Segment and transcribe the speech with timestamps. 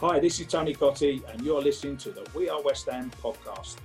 [0.00, 3.78] Hi, this is Tony Cottee, and you're listening to the We Are West Ham podcast.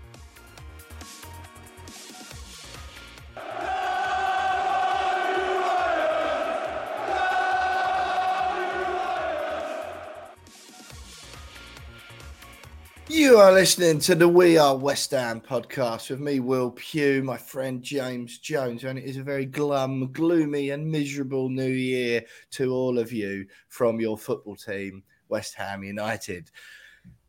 [13.09, 17.38] You are listening to the We Are West Ham podcast with me, Will Pugh, my
[17.38, 22.72] friend James Jones, and it is a very glum, gloomy, and miserable new year to
[22.72, 25.02] all of you from your football team,
[25.34, 26.52] West Ham United.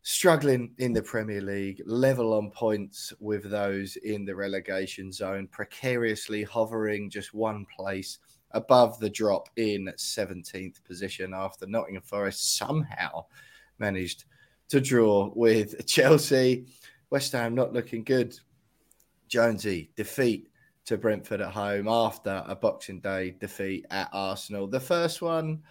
[0.03, 6.43] Struggling in the Premier League, level on points with those in the relegation zone, precariously
[6.43, 8.19] hovering just one place
[8.51, 13.25] above the drop in 17th position after Nottingham Forest somehow
[13.79, 14.25] managed
[14.69, 16.67] to draw with Chelsea.
[17.09, 18.37] West Ham not looking good.
[19.29, 20.47] Jonesy defeat
[20.85, 24.67] to Brentford at home after a Boxing Day defeat at Arsenal.
[24.67, 25.63] The first one,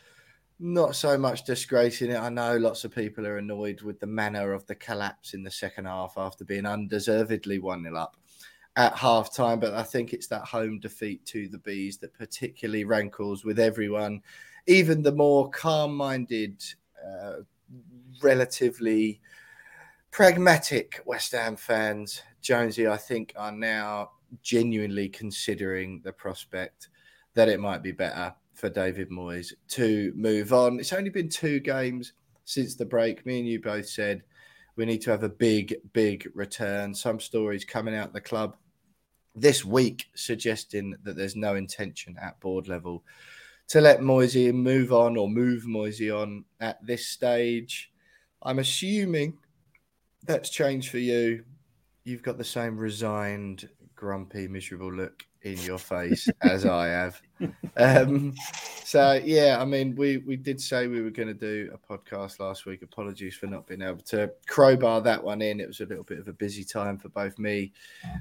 [0.59, 2.19] not so much disgracing it.
[2.19, 5.51] I know lots of people are annoyed with the manner of the collapse in the
[5.51, 8.17] second half after being undeservedly 1 0 up
[8.77, 12.85] at half time, but I think it's that home defeat to the Bees that particularly
[12.85, 14.21] rankles with everyone,
[14.67, 16.63] even the more calm minded.
[17.05, 17.43] Uh,
[18.23, 19.21] relatively
[20.11, 24.11] pragmatic West Ham fans, Jonesy, I think, are now
[24.43, 26.89] genuinely considering the prospect
[27.35, 30.81] that it might be better for David Moyes to move on.
[30.81, 32.13] It's only been two games
[32.45, 33.25] since the break.
[33.27, 34.23] Me and you both said
[34.77, 36.95] we need to have a big, big return.
[36.95, 38.57] Some stories coming out the club
[39.35, 43.05] this week suggesting that there's no intention at board level
[43.69, 47.91] to let Moisey move on or move Moisey on at this stage.
[48.43, 49.39] I'm assuming
[50.25, 51.45] that's changed for you.
[52.05, 57.21] You've got the same resigned, grumpy, miserable look in your face as I have.
[57.77, 58.35] Um,
[58.85, 62.41] so yeah, I mean, we we did say we were going to do a podcast
[62.41, 62.83] last week.
[62.83, 65.61] Apologies for not being able to crowbar that one in.
[65.61, 67.73] It was a little bit of a busy time for both me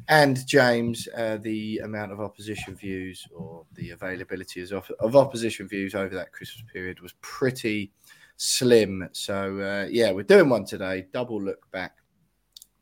[0.09, 1.07] and James.
[1.15, 6.33] Uh, the amount of opposition views or the availability of, of opposition views over that
[6.33, 7.91] Christmas period was pretty
[8.35, 9.07] slim.
[9.13, 11.05] So uh, yeah, we're doing one today.
[11.13, 11.97] Double look back,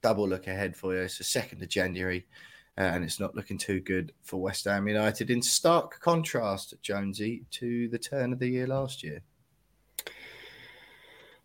[0.01, 1.01] double look ahead for you.
[1.01, 2.25] It's the second of January
[2.77, 5.29] uh, and it's not looking too good for West Ham United.
[5.29, 9.21] In stark contrast, Jonesy, to the turn of the year last year.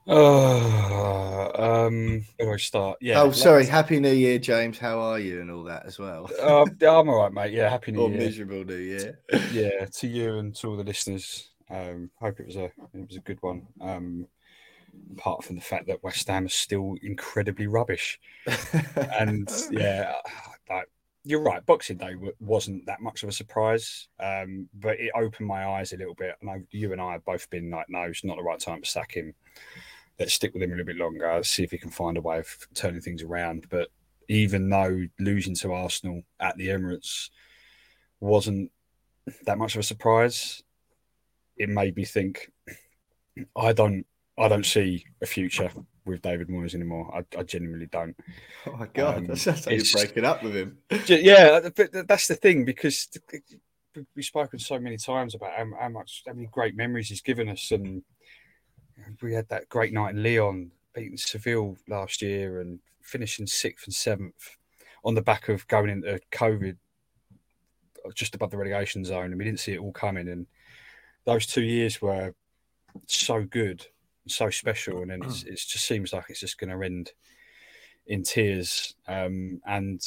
[0.09, 1.51] Oh,
[1.87, 2.99] um, where do I start?
[3.01, 3.21] Yeah.
[3.21, 3.67] Oh, sorry.
[3.67, 4.79] Happy New Year, James.
[4.79, 6.31] How are you, and all that as well?
[6.41, 7.53] Uh, I'm all right, mate.
[7.53, 8.19] Yeah, happy New or Year.
[8.19, 9.19] miserable New Year.
[9.53, 11.51] yeah, to you and to all the listeners.
[11.69, 13.67] Um, hope it was a it was a good one.
[13.81, 14.29] Um,
[15.13, 18.21] apart from the fact that West Ham is still incredibly rubbish,
[19.19, 20.15] and yeah,
[20.71, 20.89] like
[21.27, 21.67] you're right.
[21.67, 25.97] Boxing Day wasn't that much of a surprise, um, but it opened my eyes a
[25.97, 26.37] little bit.
[26.49, 28.89] I you and I have both been like, no, it's not the right time to
[28.89, 29.35] sack him.
[30.21, 31.43] Let's stick with him a little bit longer.
[31.43, 33.67] See if he can find a way of turning things around.
[33.69, 33.89] But
[34.29, 37.31] even though losing to Arsenal at the Emirates
[38.21, 38.71] wasn't
[39.47, 40.63] that much of a surprise,
[41.57, 42.53] it made me think.
[43.57, 44.07] I don't.
[44.39, 45.71] I don't see a future
[46.07, 47.13] with David Moyes anymore.
[47.15, 48.17] I, I genuinely don't.
[48.69, 50.79] Oh my god, um, that's how you're breaking up with him.
[51.07, 53.09] Yeah, but that's the thing because
[54.17, 57.49] we've spoken so many times about how, how, much, how many great memories he's given
[57.49, 58.03] us, and
[59.23, 63.95] we had that great night in Lyon, beating Seville last year, and finishing sixth and
[63.95, 64.57] seventh
[65.05, 66.77] on the back of going into COVID
[68.15, 70.29] just above the relegation zone, and we didn't see it all coming.
[70.29, 70.47] And
[71.25, 72.35] those two years were
[73.07, 73.87] so good
[74.27, 77.13] so special, and then it just seems like it's just going to end
[78.07, 78.95] in tears.
[79.09, 80.01] Um, and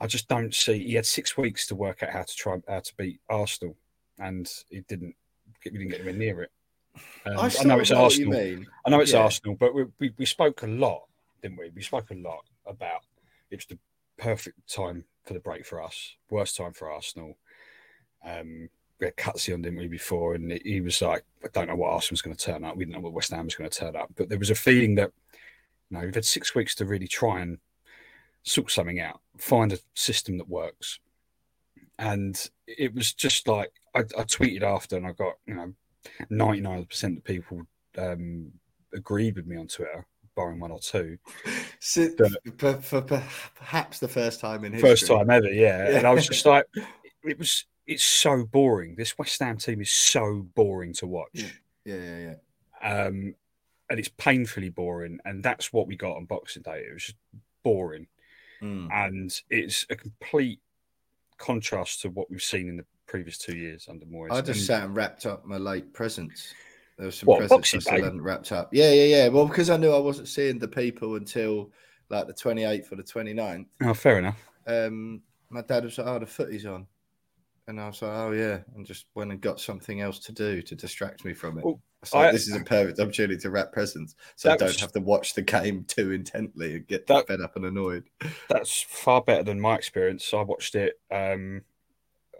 [0.00, 0.84] I just don't see.
[0.86, 3.76] He had six weeks to work out how to try how to beat Arsenal,
[4.18, 5.14] and he didn't.
[5.64, 6.50] We didn't get anywhere near it.
[7.24, 8.34] Um, I, I, know it's Arsenal.
[8.84, 9.20] I know it's yeah.
[9.22, 11.02] Arsenal, but we, we, we spoke a lot,
[11.40, 11.70] didn't we?
[11.74, 13.02] We spoke a lot about
[13.50, 13.78] it was the
[14.18, 17.36] perfect time for the break for us, worst time for Arsenal.
[18.24, 18.68] Um,
[19.06, 20.34] had Cutsy on, didn't we, before?
[20.34, 22.76] And he was like, I don't know what Arsenal's going to turn up.
[22.76, 24.10] We didn't know what West Ham was going to turn up.
[24.16, 25.12] But there was a feeling that,
[25.90, 27.58] you know, we've had six weeks to really try and
[28.42, 30.98] sort something out, find a system that works.
[31.98, 35.72] and it was just like I, I tweeted after, and I got you know
[36.30, 37.62] ninety nine percent of people
[37.98, 38.52] um,
[38.94, 40.04] agreed with me on Twitter,
[40.34, 41.18] barring one or two.
[41.80, 42.08] So,
[42.58, 43.22] for, for, for
[43.56, 44.90] perhaps the first time in history.
[44.90, 45.90] First time ever, yeah.
[45.90, 45.96] yeah.
[45.98, 46.66] And I was just like,
[47.24, 47.64] it was.
[47.86, 48.94] It's so boring.
[48.96, 51.30] This West Ham team is so boring to watch.
[51.32, 51.46] Yeah,
[51.84, 52.34] yeah, yeah.
[52.82, 53.04] yeah.
[53.04, 53.34] Um,
[53.90, 55.18] and it's painfully boring.
[55.24, 56.84] And that's what we got on Boxing Day.
[56.88, 57.16] It was just
[57.62, 58.06] boring,
[58.62, 58.88] mm.
[58.92, 60.60] and it's a complete
[61.38, 64.30] contrast to what we've seen in the previous two years under Moyes.
[64.30, 66.54] I just and, sat and wrapped up my late presents.
[66.96, 68.70] There was some what, presents I still hadn't wrapped up.
[68.72, 69.28] Yeah, yeah, yeah.
[69.28, 71.72] Well, because I knew I wasn't seeing the people until
[72.10, 73.66] like the 28th or the 29th.
[73.82, 74.38] Oh, fair enough.
[74.66, 76.86] Um, my dad was like, "Oh, the footy's on,"
[77.68, 80.62] and I was like, "Oh yeah," and just went and got something else to do
[80.62, 81.64] to distract me from it.
[81.64, 84.80] Well, so I, this is a perfect opportunity to wrap presents, so I don't was,
[84.80, 88.04] have to watch the game too intently and get that, fed up and annoyed.
[88.48, 90.32] That's far better than my experience.
[90.34, 90.94] I watched it.
[91.10, 91.62] Um,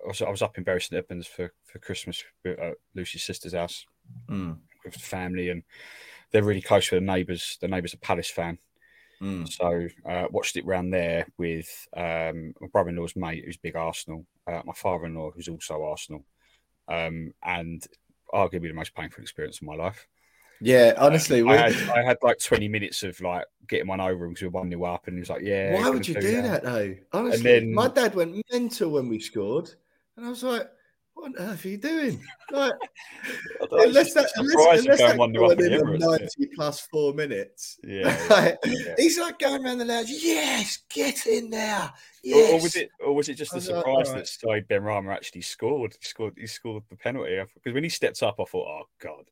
[0.04, 3.22] I was, I was up in Bury St Edmunds for for Christmas at uh, Lucy's
[3.22, 3.86] sister's house
[4.28, 4.56] mm.
[4.84, 5.62] with the family, and
[6.32, 7.58] they're really close with the neighbours.
[7.60, 8.58] The neighbours are Palace fan,
[9.22, 9.48] mm.
[9.48, 14.62] so uh, watched it round there with um, my brother-in-law's mate, who's big Arsenal, uh,
[14.64, 16.24] my father-in-law, who's also Arsenal,
[16.88, 17.86] um, and
[18.32, 20.06] arguably the most painful experience of my life.
[20.60, 24.28] Yeah, honestly, um, I, had, I, had, like 20 minutes of like getting one over
[24.28, 26.20] because we were one new up, and he was like, "Yeah." Why would you do,
[26.20, 26.62] do that?
[26.62, 26.62] that?
[26.62, 26.94] though?
[27.12, 29.70] Honestly, then, my dad went mental when we scored,
[30.16, 30.70] and I was like,
[31.14, 32.22] "What on earth are you doing?"
[32.52, 32.74] Like,
[33.70, 37.78] unless that, unless, unless that going in 90 plus four minutes.
[37.82, 40.10] Yeah, like, yeah, He's like going around the lounge.
[40.10, 41.90] Yes, get in there.
[42.22, 42.50] Yes.
[42.50, 45.40] Or, or was it, or was it just a surprise like, that Said Benrahma actually
[45.40, 45.96] scored?
[45.98, 49.24] He scored, he scored the penalty because when he stepped up, I thought, "Oh God."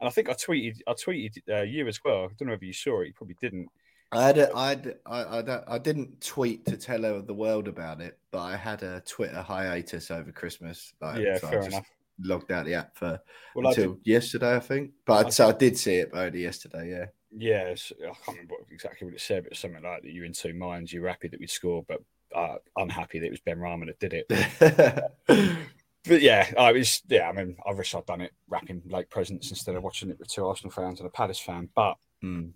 [0.00, 2.24] And I think I tweeted, I tweeted uh, you as well.
[2.24, 3.08] I don't know if you saw it.
[3.08, 3.68] You probably didn't.
[4.10, 8.00] I had a, I had, I, I, I didn't tweet to tell the world about
[8.00, 10.92] it, but I had a Twitter hiatus over Christmas.
[11.00, 11.86] Like, yeah, so fair enough.
[12.20, 13.20] Logged out the app for
[13.54, 14.90] well, until I did, yesterday, I think.
[15.06, 16.90] But I, so I did see it only yesterday.
[16.90, 17.06] Yeah.
[17.30, 20.10] Yes, I can't remember exactly what it said, but it's something like that.
[20.10, 20.92] You're in two minds.
[20.92, 22.02] You're happy that we scored, but
[22.34, 25.58] uh, unhappy that it was Benrahma that did it.
[26.04, 27.28] but yeah, I was yeah.
[27.28, 30.28] I mean, I wish I'd done it wrapping late presents instead of watching it with
[30.28, 31.68] two Arsenal fans and a Palace fan.
[31.74, 32.50] But mm.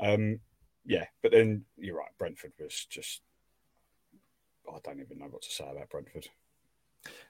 [0.00, 0.40] um,
[0.84, 2.10] yeah, but then you're right.
[2.18, 3.22] Brentford was just.
[4.66, 6.28] I don't even know what to say about Brentford.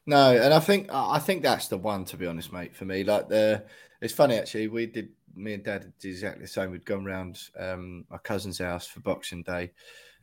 [0.07, 2.77] No, and I think I think that's the one to be honest, mate.
[2.77, 3.65] For me, like the
[4.01, 4.69] it's funny actually.
[4.69, 6.71] We did me and Dad did exactly the same.
[6.71, 9.73] We'd gone round um, my cousin's house for Boxing Day,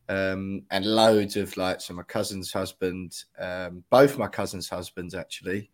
[0.07, 5.72] um, and loads of like so my cousin's husband, um, both my cousin's husbands actually,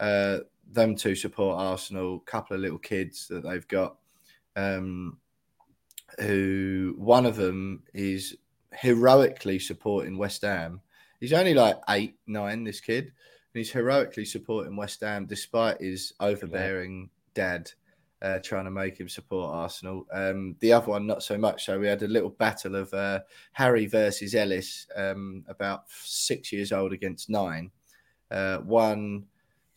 [0.00, 0.38] uh,
[0.72, 2.20] them two support Arsenal.
[2.20, 3.96] Couple of little kids that they've got,
[4.56, 5.18] um,
[6.18, 8.36] who one of them is
[8.72, 10.80] heroically supporting West Ham.
[11.20, 12.64] He's only like eight, nine.
[12.64, 13.12] This kid, and
[13.54, 17.70] he's heroically supporting West Ham despite his overbearing dad
[18.22, 20.06] uh, trying to make him support Arsenal.
[20.12, 21.64] Um, the other one, not so much.
[21.64, 23.20] So we had a little battle of uh,
[23.52, 27.70] Harry versus Ellis, um, about six years old against nine.
[28.30, 29.24] Uh, one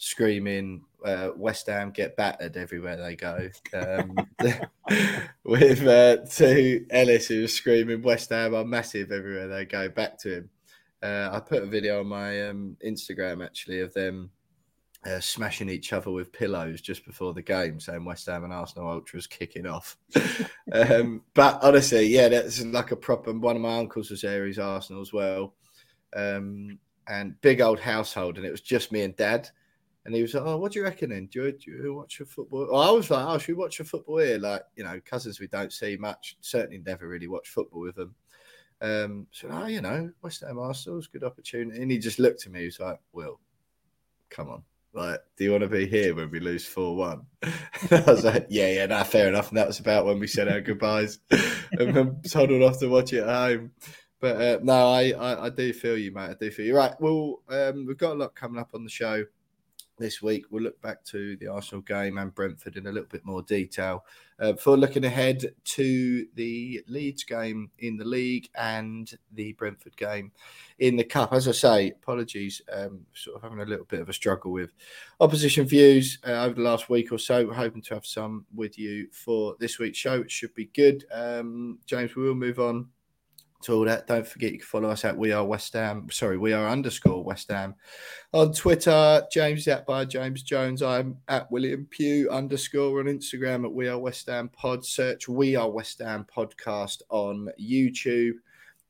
[0.04, 3.50] screaming, uh, West Ham get battered everywhere they go.
[3.74, 4.16] Um,
[5.44, 9.90] with uh, two Ellis who was screaming, West Ham are massive everywhere they go.
[9.90, 10.50] Back to him.
[11.02, 14.30] Uh, I put a video on my um, Instagram actually of them
[15.06, 18.89] uh, smashing each other with pillows just before the game, saying West Ham and Arsenal
[18.89, 19.98] ultras kicking off.
[20.72, 23.34] um, but honestly, yeah, that's like a proper.
[23.34, 25.56] One of my uncles was there; he's Arsenal as well,
[26.16, 29.50] um, and big old household, and it was just me and Dad.
[30.05, 31.12] And he was like, "Oh, what do you reckon?
[31.12, 33.62] Then do you, do you watch a football?" Well, I was like, "Oh, should we
[33.62, 36.38] watch a football here?" Like, you know, cousins we don't see much.
[36.41, 38.15] Certainly, never really watch football with them.
[38.81, 41.81] Um, so, oh, you know, West Ham Arsenal's good opportunity.
[41.81, 42.60] And he just looked at me.
[42.60, 43.39] He was like, "Will,
[44.29, 47.25] come on." like, do you want to be here when we lose 4 1?
[47.91, 49.50] I was like, yeah, yeah, nah, fair enough.
[49.50, 53.12] And that was about when we said our goodbyes and then toddled off to watch
[53.13, 53.72] it at home.
[54.19, 56.29] But uh, no, I, I, I, do feel you, mate.
[56.29, 56.77] I do feel you.
[56.77, 56.93] Right.
[57.00, 59.25] Well, um, we've got a lot coming up on the show
[59.98, 60.46] this week.
[60.50, 64.06] We'll look back to the Arsenal game and Brentford in a little bit more detail.
[64.40, 70.32] Uh, before looking ahead to the Leeds game in the league and the Brentford game
[70.80, 71.32] in the cup.
[71.32, 74.72] As I say, apologies, um, sort of having a little bit of a struggle with
[75.20, 77.46] opposition views uh, over the last week or so.
[77.46, 80.22] We're hoping to have some with you for this week's show.
[80.22, 81.06] It should be good.
[81.12, 82.88] Um, James, we will move on
[83.63, 84.08] to all that.
[84.08, 86.08] Don't forget you can follow us at We Are West Ham.
[86.12, 87.75] Sorry, We Are underscore West Ham
[88.34, 89.24] on Twitter.
[89.32, 90.82] James at by James Jones.
[90.82, 94.86] I'm at William Pugh underscore on Instagram at We Are West Ham Pod.
[94.86, 98.34] Search We Are West Ham Podcast on YouTube.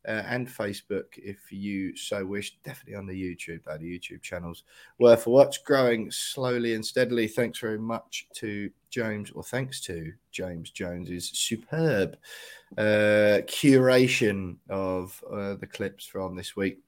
[0.08, 2.58] Uh, and Facebook if you so wish.
[2.64, 3.64] Definitely on the YouTube.
[3.64, 4.64] The YouTube channel's
[5.00, 7.28] worth a watch, growing slowly and steadily.
[7.28, 12.18] Thanks very much to James, or thanks to James Jones's superb
[12.78, 16.80] uh, curation of uh, the clips from this week.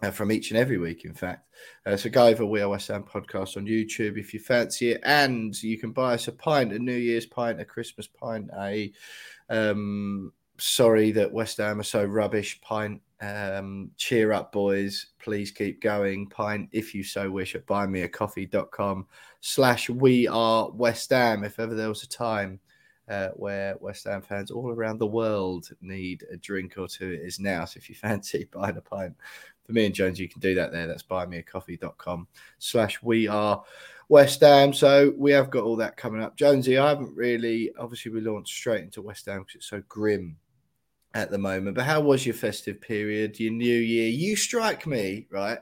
[0.00, 1.48] Uh, from each and every week, in fact.
[1.84, 5.00] Uh, so go over We Are West Ham podcast on YouTube if you fancy it,
[5.02, 8.92] and you can buy us a pint, a New Year's pint, a Christmas pint, a
[9.48, 13.00] um, sorry that West Ham are so rubbish pint.
[13.20, 15.06] Um, cheer up, boys.
[15.18, 16.28] Please keep going.
[16.28, 19.06] Pint, if you so wish, at buymeacoffee.com
[19.40, 21.44] slash we are West Ham.
[21.44, 22.58] If ever there was a time
[23.08, 27.20] uh, where West Ham fans all around the world need a drink or two, it
[27.20, 27.64] is now.
[27.64, 29.14] So if you fancy buying a pint
[29.64, 30.86] for me and Jones, you can do that there.
[30.86, 32.26] That's buymeacoffee.com
[32.58, 33.62] slash we are
[34.08, 34.72] West Ham.
[34.72, 36.36] So we have got all that coming up.
[36.36, 40.36] Jonesy, I haven't really, obviously, we launched straight into West Ham because it's so grim
[41.14, 41.76] at the moment.
[41.76, 44.08] But how was your festive period, your new year?
[44.08, 45.58] You strike me, right,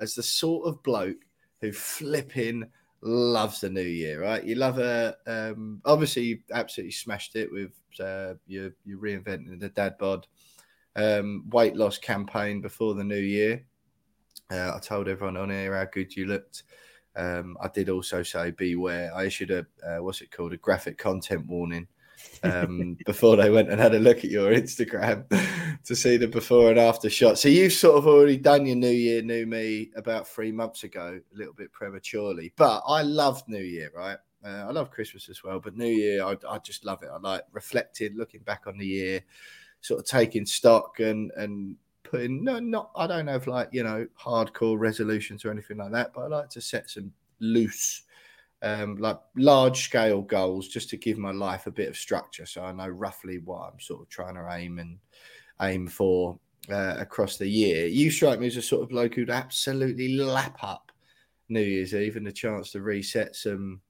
[0.00, 1.24] as the sort of bloke
[1.60, 2.64] who flipping
[3.00, 4.44] loves the new year, right?
[4.44, 9.68] You love a, um, obviously, you absolutely smashed it with uh, your, your reinventing the
[9.68, 10.26] dad bod
[10.96, 13.64] um, weight loss campaign before the new year.
[14.50, 16.64] Uh, I told everyone on here how good you looked.
[17.14, 19.12] Um, I did also say beware.
[19.14, 21.88] I issued a uh, what's it called a graphic content warning
[22.42, 25.24] um, before they went and had a look at your Instagram
[25.84, 27.38] to see the before and after shot.
[27.38, 31.20] So you've sort of already done your New Year, New Me about three months ago,
[31.32, 32.52] a little bit prematurely.
[32.56, 34.18] But I love New Year, right?
[34.44, 37.10] Uh, I love Christmas as well, but New Year, I, I just love it.
[37.12, 39.20] I like reflecting, looking back on the year,
[39.80, 44.06] sort of taking stock and and putting no, not I don't have like you know
[44.20, 48.02] hardcore resolutions or anything like that, but I like to set some loose
[48.62, 52.62] um, like large scale goals just to give my life a bit of structure so
[52.62, 54.98] I know roughly what I'm sort of trying to aim and
[55.60, 56.38] aim for
[56.70, 57.86] uh, across the year.
[57.86, 60.92] You strike me as a sort of bloke who'd absolutely lap up
[61.48, 63.80] New Year's Eve and the chance to reset some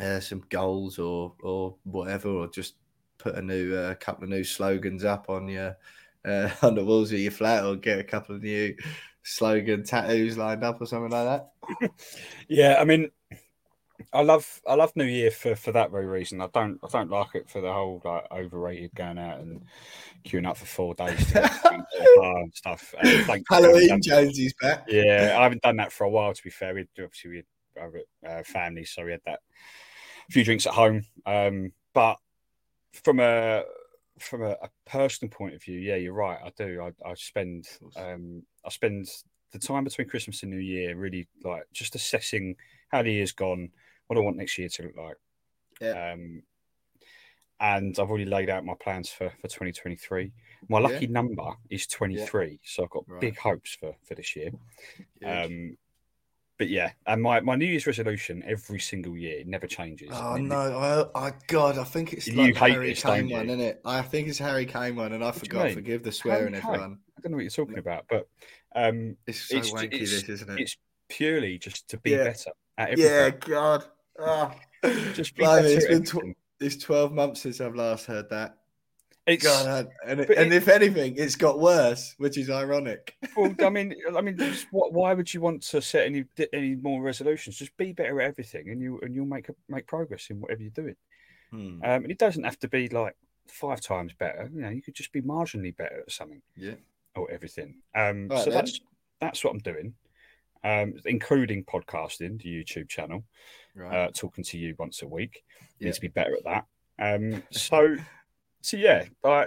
[0.00, 2.74] uh, some goals or or whatever, or just
[3.18, 5.76] put a new uh, couple of new slogans up on your
[6.24, 8.74] uh, on the walls of your flat, or get a couple of new
[9.22, 11.42] slogan tattoos lined up or something like
[11.80, 11.92] that.
[12.48, 13.10] yeah, I mean,
[14.12, 16.40] I love I love New Year for, for that very reason.
[16.40, 19.64] I don't I don't like it for the whole like overrated going out and
[20.24, 21.42] queuing up for four days to
[22.22, 22.94] and stuff.
[23.02, 24.84] And Halloween Jonesy's back.
[24.88, 26.32] Yeah, I haven't done that for a while.
[26.32, 29.40] To be fair, we obviously we had uh, family, so we had that
[30.28, 31.04] a few drinks at home.
[31.26, 32.16] Um, but
[32.92, 33.64] from a
[34.18, 36.38] from a, a, personal point of view, yeah, you're right.
[36.44, 36.82] I do.
[36.82, 37.66] I, I spend
[37.96, 39.08] um, I spend
[39.52, 42.56] the time between Christmas and New Year really like just assessing
[42.90, 43.70] how the year's gone
[44.10, 45.16] what I want next year to look like.
[45.80, 46.12] Yeah.
[46.12, 46.42] Um,
[47.60, 50.32] and I've already laid out my plans for, for 2023.
[50.68, 51.12] My lucky yeah.
[51.12, 52.56] number is 23, yeah.
[52.64, 53.20] so I've got right.
[53.20, 54.50] big hopes for, for this year.
[55.24, 55.76] Um,
[56.58, 60.10] but yeah, and my, my New Year's resolution every single year never changes.
[60.12, 63.80] Oh no, I, I God, I think it's like Harry this, Kane one, isn't it?
[63.84, 65.72] I think it's Harry Kane one, and I what forgot.
[65.72, 66.98] Forgive the swearing, everyone.
[67.16, 68.28] I don't know what you're talking about, but
[68.74, 70.60] um, it's so it's, wanky, it's, this, isn't it?
[70.60, 70.76] It's
[71.08, 73.12] purely just to be better at everything.
[73.12, 73.84] Yeah, God.
[74.20, 74.52] Oh.
[75.14, 78.56] Just it's been tw- it's 12 months since I've last heard that.
[79.26, 83.14] It's, God, and, it, and it, if anything, it's got worse, which is ironic.
[83.36, 84.38] well, I mean, I mean,
[84.70, 87.56] what, why would you want to set any any more resolutions?
[87.56, 90.70] Just be better at everything, and you and you'll make make progress in whatever you're
[90.70, 90.96] doing.
[91.50, 91.82] Hmm.
[91.84, 93.14] Um, and it doesn't have to be like
[93.46, 94.50] five times better.
[94.52, 96.42] You know, you could just be marginally better at something.
[96.56, 96.74] Yeah,
[97.14, 97.76] or everything.
[97.94, 98.54] Um, right, so then.
[98.54, 98.80] that's
[99.20, 99.94] that's what I'm doing,
[100.64, 103.24] um, including podcasting, the YouTube channel
[103.74, 103.94] right.
[103.94, 105.44] uh, talking to you once a week.
[105.78, 105.86] Yeah.
[105.86, 106.64] Need to be better at that.
[106.98, 107.96] Um, so,
[108.60, 109.46] so yeah, I,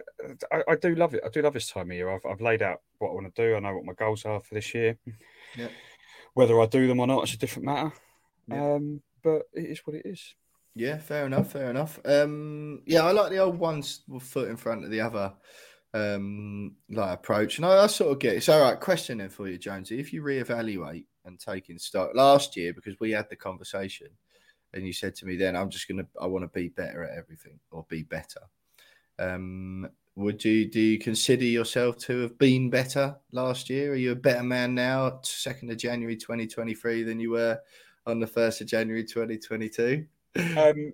[0.51, 1.23] I, I do love it.
[1.25, 2.09] I do love this time of year.
[2.09, 3.55] I've, I've laid out what I want to do.
[3.55, 4.97] I know what my goals are for this year.
[5.55, 5.69] Yeah.
[6.33, 7.93] Whether I do them or not, it's a different matter.
[8.47, 8.73] Yeah.
[8.73, 10.35] Um, but it is what it is.
[10.75, 11.51] Yeah, fair enough.
[11.51, 11.99] Fair enough.
[12.03, 15.33] Um, yeah, I like the old ones foot in front of the other
[15.93, 18.43] um like approach and I, I, sort of get it.
[18.43, 19.99] So all right, question then for you, Jonesy.
[19.99, 24.07] If you reevaluate and taking stock last year because we had the conversation
[24.73, 27.17] and you said to me then i'm just gonna i want to be better at
[27.17, 28.41] everything or be better
[29.19, 34.11] um would you do you consider yourself to have been better last year are you
[34.11, 37.59] a better man now 2nd of january 2023 than you were
[38.05, 40.05] on the 1st of january 2022
[40.57, 40.93] um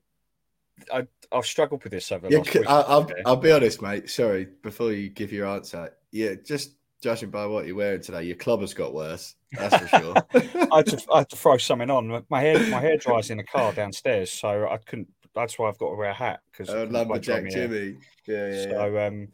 [0.93, 2.27] I, I've struggled with this over.
[2.29, 4.09] Yeah, I'll, I'll, I'll, be honest, mate.
[4.09, 8.36] Sorry, before you give your answer, yeah, just judging by what you're wearing today, your
[8.36, 9.36] club has got worse.
[9.53, 10.15] That's for sure.
[10.71, 12.25] I, had to, I had to throw something on.
[12.29, 15.07] My hair, my hair dries in the car downstairs, so I couldn't.
[15.36, 17.98] That's why I've got to wear a hat because oh, lumberjack Jimmy.
[18.27, 18.63] Yeah, yeah.
[18.63, 19.27] So, um,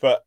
[0.00, 0.24] but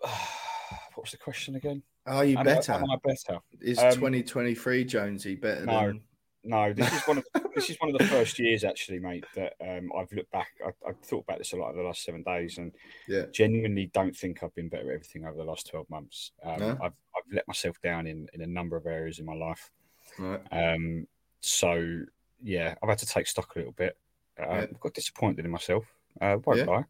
[0.00, 1.82] what was the question again?
[2.06, 2.72] Are you Am I- better?
[2.72, 3.40] Am I better?
[3.60, 5.86] Is Um, 2023 Jonesy better no.
[5.86, 6.02] than?
[6.48, 7.24] No, this is one of
[7.54, 10.48] this is one of the first years actually, mate, that um, I've looked back.
[10.64, 12.72] I, I've thought about this a lot over the last seven days, and
[13.06, 13.26] Yeah.
[13.32, 16.32] genuinely don't think I've been better at everything over the last twelve months.
[16.42, 16.70] Um, No?
[16.82, 19.70] I've I've let myself down in in a number of areas in my life.
[20.18, 20.40] Right.
[20.50, 21.06] Um,
[21.40, 22.00] so
[22.42, 23.98] yeah, I've had to take stock a little bit.
[24.40, 24.54] Uh, Yeah.
[24.70, 25.84] I've got disappointed in myself.
[26.18, 26.64] Uh, won't Yeah.
[26.64, 26.84] lie,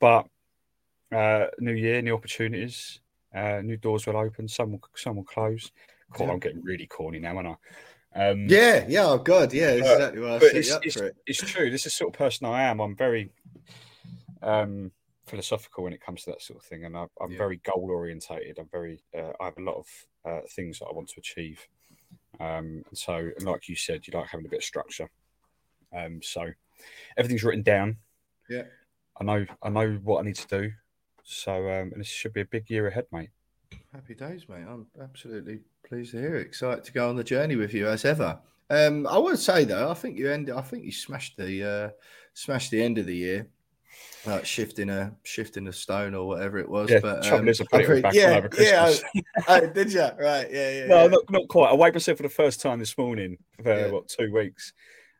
[0.00, 0.26] but
[1.12, 3.00] uh, new year, new opportunities,
[3.34, 4.48] uh, new doors will open.
[4.48, 5.70] Some will some will close.
[6.12, 6.32] God, Yeah.
[6.32, 7.56] I'm getting really corny now, aren't I?
[8.14, 11.04] Um, Yeah, yeah, oh god, yeah, Uh, exactly why I set it's, up it's, for
[11.06, 11.16] it.
[11.26, 11.70] it's true.
[11.70, 12.80] This is the sort of person I am.
[12.80, 13.30] I'm very
[14.42, 14.90] um,
[15.26, 17.38] philosophical when it comes to that sort of thing, and I, I'm Yeah.
[17.38, 18.58] very goal orientated.
[18.58, 19.02] I'm very.
[19.16, 19.86] Uh, I have a lot of
[20.24, 21.66] uh, things that I want to achieve,
[22.40, 25.08] um, and so, like you said, you like having a bit of structure.
[25.96, 26.50] Um, so
[27.16, 27.98] everything's written down.
[28.48, 28.64] Yeah.
[29.20, 29.46] I know.
[29.62, 30.72] I know what I need to do.
[31.22, 33.30] So, um, and this should be a big year ahead, mate.
[33.92, 34.64] Happy days, mate.
[34.68, 36.46] I'm absolutely pleased to hear it.
[36.46, 38.38] Excited to go on the journey with you as ever.
[38.70, 40.54] Um, I would say though, I think you ended.
[40.54, 41.90] I think you smashed the uh,
[42.34, 43.48] smashed the end of the year,
[44.24, 46.88] like shifting a shifting a stone or whatever it was.
[46.88, 47.00] Yeah.
[47.02, 48.92] but um, is, I put it back yeah, over yeah.
[48.92, 49.02] Christmas.
[49.48, 50.00] oh, did you?
[50.00, 50.46] Right?
[50.52, 50.86] Yeah, yeah.
[50.86, 51.06] No, yeah.
[51.08, 51.70] not, not quite.
[51.70, 53.90] I weighed myself for the first time this morning for Yeah.
[53.90, 54.72] what two weeks,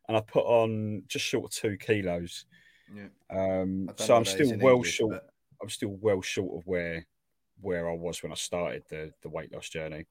[0.06, 2.44] and I put on just short of two kilos.
[2.94, 3.08] Yeah.
[3.30, 5.10] Um, so I'm still well English, short.
[5.14, 5.26] but-
[5.62, 7.04] I'm still well short of where
[7.60, 10.06] where I was when I started the the weight loss journey.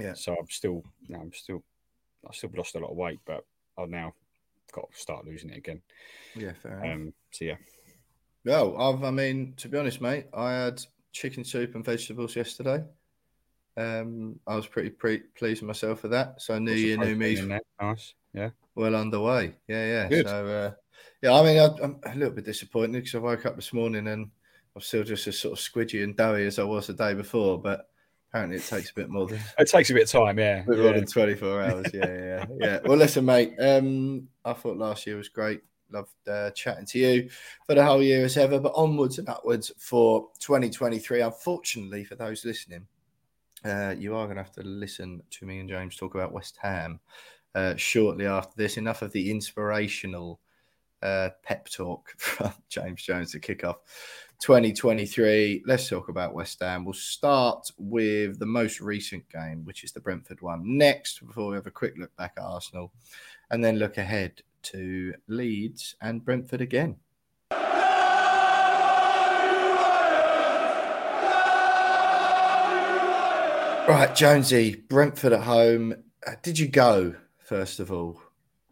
[0.00, 0.14] Yeah.
[0.14, 1.64] So I'm still, no, I'm still,
[2.28, 3.44] I still lost a lot of weight, but
[3.76, 4.14] I've now
[4.72, 5.82] got to start losing it again.
[6.36, 6.94] Yeah, fair enough.
[6.94, 7.56] Um, so yeah,
[8.44, 12.84] No, I've, I mean, to be honest, mate, I had chicken soup and vegetables yesterday.
[13.76, 16.40] Um, I was pretty, pretty pleased with myself for that.
[16.40, 17.40] So new year, new me.
[17.80, 18.14] Nice.
[18.32, 18.50] Yeah.
[18.74, 19.54] well underway.
[19.66, 20.08] Yeah, yeah.
[20.08, 20.26] Good.
[20.26, 20.72] So, uh,
[21.22, 24.06] yeah, I mean, I, I'm a little bit disappointed because I woke up this morning
[24.06, 24.30] and
[24.78, 27.60] I'm still just as sort of squidgy and doughy as I was the day before.
[27.60, 27.88] But
[28.30, 30.38] apparently, it takes a bit more than It takes a bit of time.
[30.38, 30.62] Yeah.
[30.62, 30.92] a bit more yeah.
[30.92, 31.86] than 24 hours.
[31.92, 32.46] Yeah, yeah, yeah.
[32.60, 32.78] yeah.
[32.84, 33.54] Well, listen, mate.
[33.58, 35.62] Um, I thought last year was great.
[35.90, 37.28] Loved uh, chatting to you
[37.66, 41.22] for the whole year as ever, but onwards and upwards for 2023.
[41.22, 42.86] Unfortunately, for those listening,
[43.64, 46.56] uh, you are going to have to listen to me and James talk about West
[46.62, 47.00] Ham
[47.56, 48.76] uh, shortly after this.
[48.76, 50.38] Enough of the inspirational
[51.02, 53.78] uh, pep talk from James Jones to kick off
[54.40, 55.62] 2023.
[55.66, 56.84] Let's talk about West Ham.
[56.84, 61.56] We'll start with the most recent game, which is the Brentford one, next, before we
[61.56, 62.92] have a quick look back at Arsenal
[63.50, 66.96] and then look ahead to Leeds and Brentford again.
[73.88, 75.94] Right, Jonesy, Brentford at home.
[76.26, 78.20] Uh, Did you go, first of all?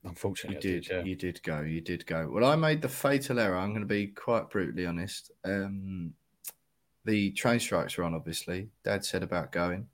[0.06, 0.88] Unfortunately, You I did.
[0.88, 1.02] yeah.
[1.02, 1.60] You did go.
[1.60, 2.28] You did go.
[2.30, 3.56] Well, I made the fatal error.
[3.56, 5.30] I'm going to be quite brutally honest.
[5.44, 6.14] Um,
[7.04, 8.68] the train strikes were on, obviously.
[8.84, 9.86] Dad said about going,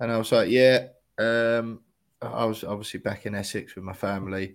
[0.00, 1.80] and I was like, "Yeah." Um,
[2.22, 4.54] I was obviously back in Essex with my family,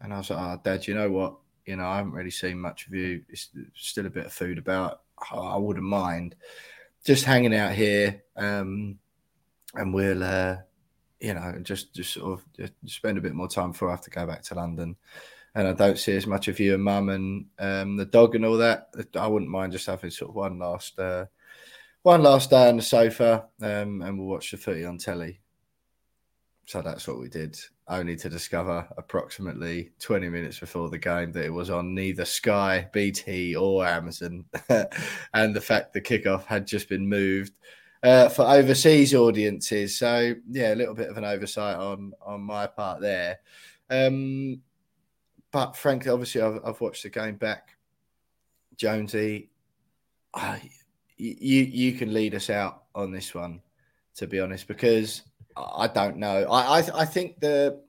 [0.00, 1.36] and I was like, "Oh, Dad, you know what?
[1.66, 3.22] You know, I haven't really seen much of you.
[3.28, 5.02] It's still a bit of food about.
[5.32, 6.34] I wouldn't mind
[7.04, 8.98] just hanging out here, um,
[9.74, 10.56] and we'll." Uh,
[11.20, 14.10] you know, just just sort of spend a bit more time before I have to
[14.10, 14.96] go back to London.
[15.54, 18.44] And I don't see as much of you and mum and um, the dog and
[18.44, 18.94] all that.
[19.16, 21.26] I wouldn't mind just having sort of one last uh,
[22.02, 25.40] one last day on the sofa, um, and we'll watch the footy on telly.
[26.66, 31.44] So that's what we did, only to discover approximately 20 minutes before the game that
[31.44, 34.44] it was on neither Sky, BT, or Amazon.
[35.34, 37.54] and the fact the kickoff had just been moved
[38.02, 39.98] uh, for overseas audiences.
[39.98, 43.38] So yeah, a little bit of an oversight on on my part there.
[43.90, 44.62] Um,
[45.52, 47.76] but frankly, obviously, I've, I've watched the game back.
[48.76, 49.50] Jonesy,
[50.32, 50.70] I,
[51.16, 53.60] you you can lead us out on this one,
[54.16, 55.22] to be honest, because
[55.56, 56.46] I don't know.
[56.50, 57.80] I I, I think the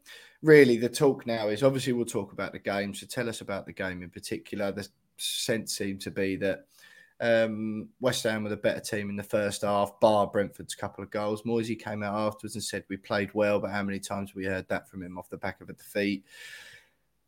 [0.41, 2.93] really the talk now is obviously we'll talk about the game.
[2.93, 4.71] So tell us about the game in particular.
[4.71, 6.65] The sense seemed to be that
[7.21, 11.12] um, West Ham were the better team in the first half, bar Brentford's couple of
[11.12, 11.45] goals.
[11.45, 14.67] Moisey came out afterwards and said we played well, but how many times we heard
[14.69, 16.25] that from him off the back of a defeat?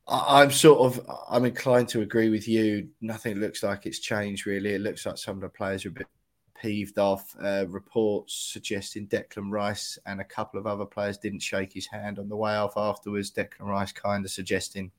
[0.07, 2.89] I, I'm sort of I'm inclined to agree with you.
[3.01, 4.73] Nothing looks like it's changed really.
[4.73, 6.07] It looks like some of the players are a bit
[6.63, 7.35] peeved off.
[7.43, 12.19] Uh, reports suggesting Declan Rice and a couple of other players didn't shake his hand
[12.19, 13.31] on the way off afterwards.
[13.31, 14.89] Declan Rice kind of suggesting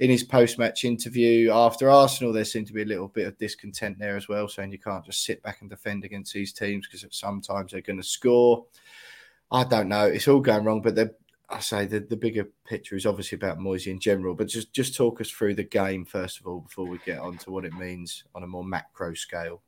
[0.00, 3.98] in his post-match interview after Arsenal, there seemed to be a little bit of discontent
[3.98, 7.06] there as well, saying you can't just sit back and defend against these teams because
[7.16, 8.66] sometimes they're going to score.
[9.50, 10.04] I don't know.
[10.04, 11.14] It's all going wrong, but the,
[11.48, 14.34] I say the, the bigger picture is obviously about Moisey in general.
[14.34, 17.38] But just just talk us through the game first of all before we get on
[17.38, 19.62] to what it means on a more macro scale.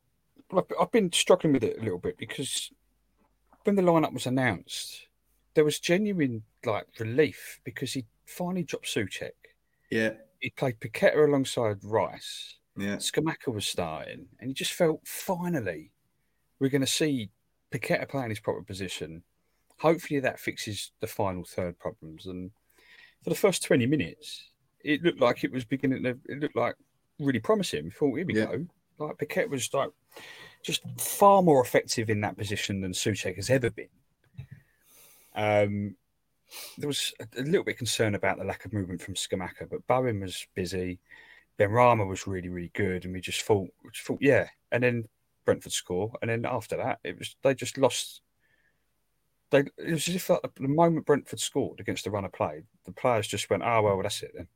[0.81, 2.71] I've been struggling with it a little bit because
[3.65, 5.07] when the lineup was announced,
[5.55, 9.31] there was genuine like relief because he finally dropped Soucek.
[9.91, 10.13] Yeah.
[10.41, 12.57] He played Paqueta alongside Rice.
[12.77, 12.97] Yeah.
[12.97, 15.93] Scamacca was starting, and you just felt finally
[16.59, 17.31] we're going to see
[17.73, 19.23] Paqueta playing his proper position.
[19.79, 22.27] Hopefully that fixes the final third problems.
[22.27, 22.51] And
[23.23, 24.51] for the first 20 minutes,
[24.85, 26.75] it looked like it was beginning to, it looked like
[27.19, 27.85] really promising.
[27.85, 28.45] We thought, here we Yeah.
[28.47, 28.67] go.
[28.99, 29.91] Like Paqueta was like
[30.63, 33.89] just far more effective in that position than Soucek has ever been.
[35.35, 35.97] Um,
[36.79, 39.87] there was a, a little bit concern about the lack of movement from Scamacca, but
[39.87, 40.99] Bowen was busy.
[41.59, 44.49] Benrahma was really, really good, and we just thought, we just thought, yeah.
[44.73, 45.09] And then
[45.45, 48.23] Brentford score, and then after that, it was they just lost.
[49.51, 52.93] They it was as if the moment Brentford scored against the run of play, the
[52.93, 54.49] players just went, "Oh well, that's it then.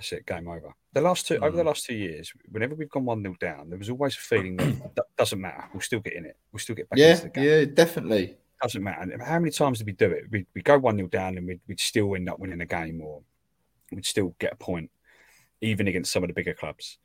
[0.00, 1.68] That's it, game over." The last two over the hmm.
[1.68, 4.94] last two years, whenever we've gone one 0 down, there was always a feeling that
[4.96, 5.68] that doesn't matter.
[5.74, 6.36] We'll still get in it.
[6.52, 7.10] We'll still get back Yeah.
[7.10, 7.64] into the game Yeah.
[7.66, 8.36] Definitely.
[8.62, 9.22] doesn't matter.
[9.22, 10.24] How many times did we do it?
[10.30, 13.00] We'd, we'd go 1 0 down and we'd, we'd still end up winning a game
[13.02, 13.22] or
[13.92, 14.90] we'd still get a point,
[15.60, 16.98] even against some of the bigger clubs.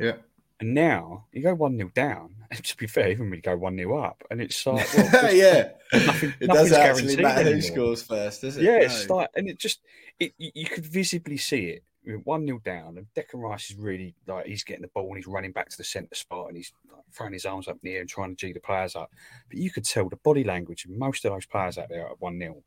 [0.00, 0.16] Yeah.
[0.60, 3.56] And now you go 1 0 down, and to be fair, even when you go
[3.56, 5.70] 1 0 up, and it's like, well, yeah.
[5.94, 8.64] nothing- It doesn't actually matter who scores first, does it?
[8.64, 9.16] Yeah, it's No.
[9.16, 9.80] like, and it just,
[10.18, 11.84] it you, you could visibly see it.
[12.18, 15.26] One 0 down, and Declan Rice is really like he's getting the ball and he's
[15.26, 17.94] running back to the centre spot and he's like, throwing his arms up in the
[17.94, 19.10] air and trying to G the players up.
[19.48, 22.20] But you could tell the body language of most of those players out there at
[22.20, 22.62] one 0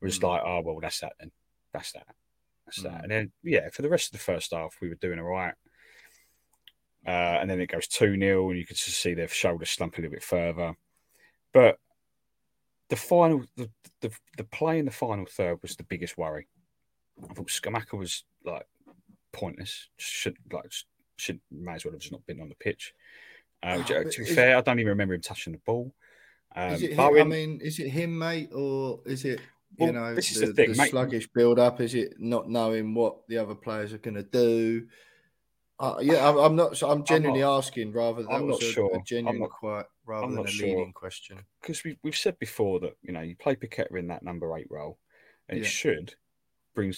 [0.00, 0.28] was Mm.
[0.28, 1.30] like, oh well, that's that then,
[1.72, 2.06] that's that,
[2.66, 2.92] that's that.
[2.92, 3.02] Mm.
[3.02, 5.54] And then yeah, for the rest of the first half, we were doing all right.
[7.06, 9.96] Uh, and then it goes 2 0, and you could just see their shoulders slump
[9.96, 10.74] a little bit further.
[11.52, 11.78] But
[12.88, 13.70] the final, the,
[14.00, 16.48] the, the play in the final third was the biggest worry.
[17.22, 18.66] I thought Scamacca was like
[19.38, 19.88] pointless.
[19.96, 20.70] Should like
[21.16, 22.94] should may as well have just not been on the pitch.
[23.62, 25.92] Uh, Oh, to be fair, I don't even remember him touching the ball.
[26.54, 29.40] Um, Is it him, Bowen- I mean, is it him, mate, or is it
[29.76, 30.90] you Well, know this is the, the thing, mate.
[30.90, 31.80] sluggish build up?
[31.80, 34.86] Is it not knowing what the other players are going to do?
[35.80, 36.80] Uh, yeah, I'm, I'm not.
[36.82, 38.22] I'm genuinely asking rather.
[38.22, 38.90] That I'm not a, sure.
[38.92, 40.66] a I'm genuine not- quite rather I'm than a sure.
[40.68, 41.38] leading question.
[41.60, 44.66] because we, we've said before that you know you play Paqueta in that number eight
[44.70, 44.98] role,
[45.48, 45.64] and Yeah.
[45.64, 46.14] it should
[46.74, 46.92] bring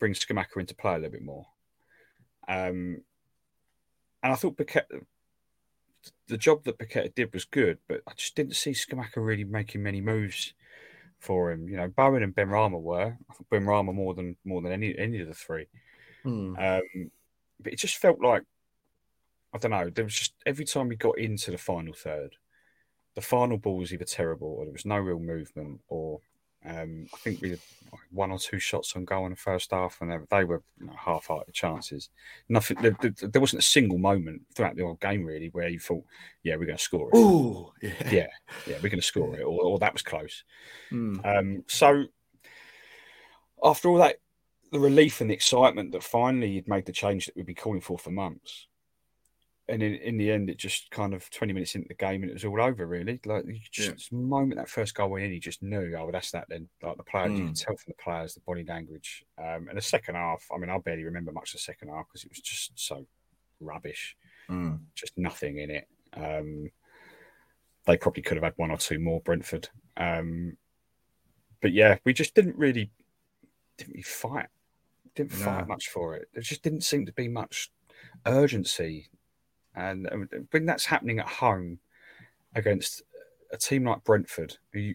[0.00, 1.46] bring Scamacca into play a little bit more.
[2.48, 3.02] Um,
[4.22, 5.04] and I thought Paqueta,
[6.28, 9.82] the job that Paqueta did was good, but I just didn't see Scamacca really making
[9.82, 10.54] many moves
[11.18, 11.68] for him.
[11.68, 13.16] You know, Bowen and Benrahma were.
[13.30, 15.66] I think Benrahma more than more than any any of the three.
[16.22, 16.56] Hmm.
[16.58, 17.10] Um,
[17.60, 18.42] but it just felt like
[19.52, 19.90] I don't know.
[19.90, 22.36] There was just every time we got into the final third,
[23.14, 26.20] the final ball was either terrible or there was no real movement, or
[26.64, 27.60] um, I think we had
[28.10, 30.94] one or two shots on goal in the first half, and they, were you know,
[30.98, 32.08] half-hearted chances.
[32.48, 32.78] Nothing.
[32.80, 36.04] There, there, wasn't a single moment throughout the whole game really where you thought,
[36.42, 37.16] "Yeah, we're going to score it.
[37.16, 38.10] Ooh, yeah.
[38.10, 38.26] Yeah,
[38.66, 40.44] yeah, we're going to score it," or, or that was close.
[40.90, 41.16] Hmm.
[41.24, 42.04] Um, so
[43.62, 44.16] after all that,
[44.72, 47.80] the relief and the excitement that finally you'd made the change that we'd been calling
[47.80, 48.68] for for months,
[49.68, 52.30] and in, in the end, it just kind of twenty minutes into the game and
[52.30, 52.86] it was all over.
[52.86, 56.10] Really, like you just the moment that first goal went in, you just knew, oh,
[56.12, 56.46] that's that.
[56.48, 57.48] Then, like the players, you Mm.
[57.48, 60.44] could tell from the players, the body language, um, and the second half.
[60.54, 63.06] I mean, I barely remember much of the second half because it was just so
[63.60, 64.16] rubbish
[64.48, 64.74] Hmm.
[64.94, 65.88] just nothing in it.
[66.12, 66.70] Um,
[67.86, 69.68] they probably could have had one or two more Brentford.
[69.96, 70.58] Um,
[71.62, 72.90] but yeah, we just didn't really
[73.78, 74.48] didn't really fight.
[75.14, 76.28] Didn't fight much for it.
[76.34, 77.70] There just didn't seem to be much
[78.26, 79.08] urgency.
[79.74, 81.78] And um, when that's happening at home
[82.54, 83.02] against
[83.52, 84.94] a team like Brentford, who you,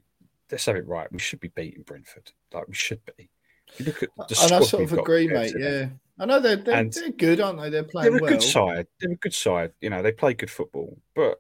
[0.52, 2.32] let's have it right, we should be beating Brentford.
[2.54, 3.30] Like we should be.
[3.78, 5.54] You look at the And I sort of agree, mate.
[5.58, 5.88] Yeah,
[6.18, 7.70] I know they're they're, they're good, aren't they?
[7.70, 8.20] They're playing well.
[8.22, 8.32] They're a well.
[8.32, 8.88] good side.
[9.00, 9.72] They're a good side.
[9.82, 11.40] You know, they play good football, but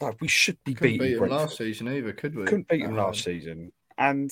[0.00, 2.44] like we should be Couldn't beating beat them last season either, could we?
[2.44, 4.30] Couldn't beat them At last season, and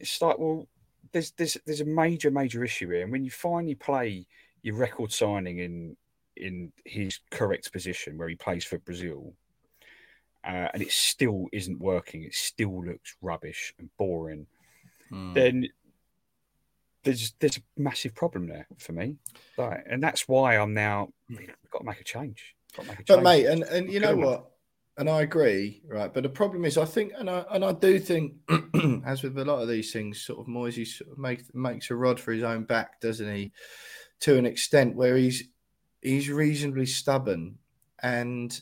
[0.00, 0.66] it's like, well,
[1.12, 4.26] there's there's there's a major major issue here, and when you finally play
[4.62, 5.96] your record signing in
[6.42, 9.32] in his correct position where he plays for Brazil,
[10.44, 14.46] uh, and it still isn't working, it still looks rubbish and boring,
[15.08, 15.32] Hmm.
[15.34, 15.68] then
[17.04, 19.16] there's there's a massive problem there for me,
[19.56, 22.54] like, and that's why I'm now we've got to make a change.
[22.78, 23.24] Make a But change.
[23.24, 24.48] mate, and and you know what?
[24.98, 26.12] And I agree, right?
[26.12, 28.34] But the problem is, I think, and I and I do think,
[29.06, 31.96] as with a lot of these things, sort of Moisey sort of makes makes a
[31.96, 33.52] rod for his own back, doesn't he?
[34.20, 35.48] To an extent where he's
[36.02, 37.58] he's reasonably stubborn,
[38.02, 38.60] and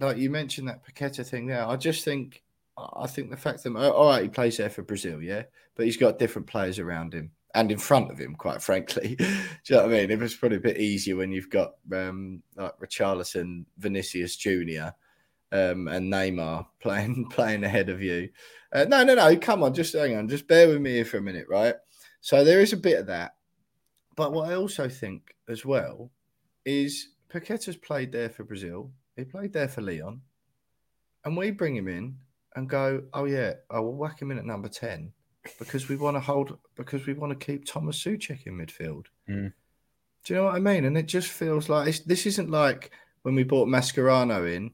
[0.00, 2.42] like you mentioned that Paqueta thing there, I just think
[2.76, 5.44] I think the fact that all right, he plays there for Brazil, yeah,
[5.76, 9.14] but he's got different players around him, and in front of him, quite frankly.
[9.18, 10.10] Do you know what I mean?
[10.10, 14.94] It was probably a bit easier when you've got um, like Richarlison, Vinicius Junior,
[15.52, 18.30] um, and Neymar playing playing ahead of you.
[18.72, 19.36] Uh, no, no, no.
[19.36, 20.28] Come on, just hang on.
[20.28, 21.76] Just bear with me here for a minute, right?
[22.20, 23.34] So there is a bit of that,
[24.16, 26.10] but what I also think as well
[26.64, 28.90] is Paqueta's played there for Brazil.
[29.16, 30.20] He played there for Lyon.
[31.24, 32.16] and we bring him in
[32.56, 35.12] and go, oh yeah, I will whack him in at number ten
[35.58, 39.06] because we want to hold because we want to keep Tomas Soucek in midfield.
[39.28, 39.52] Mm.
[40.24, 40.84] Do you know what I mean?
[40.84, 42.90] And it just feels like this isn't like
[43.22, 44.70] when we bought Mascherano in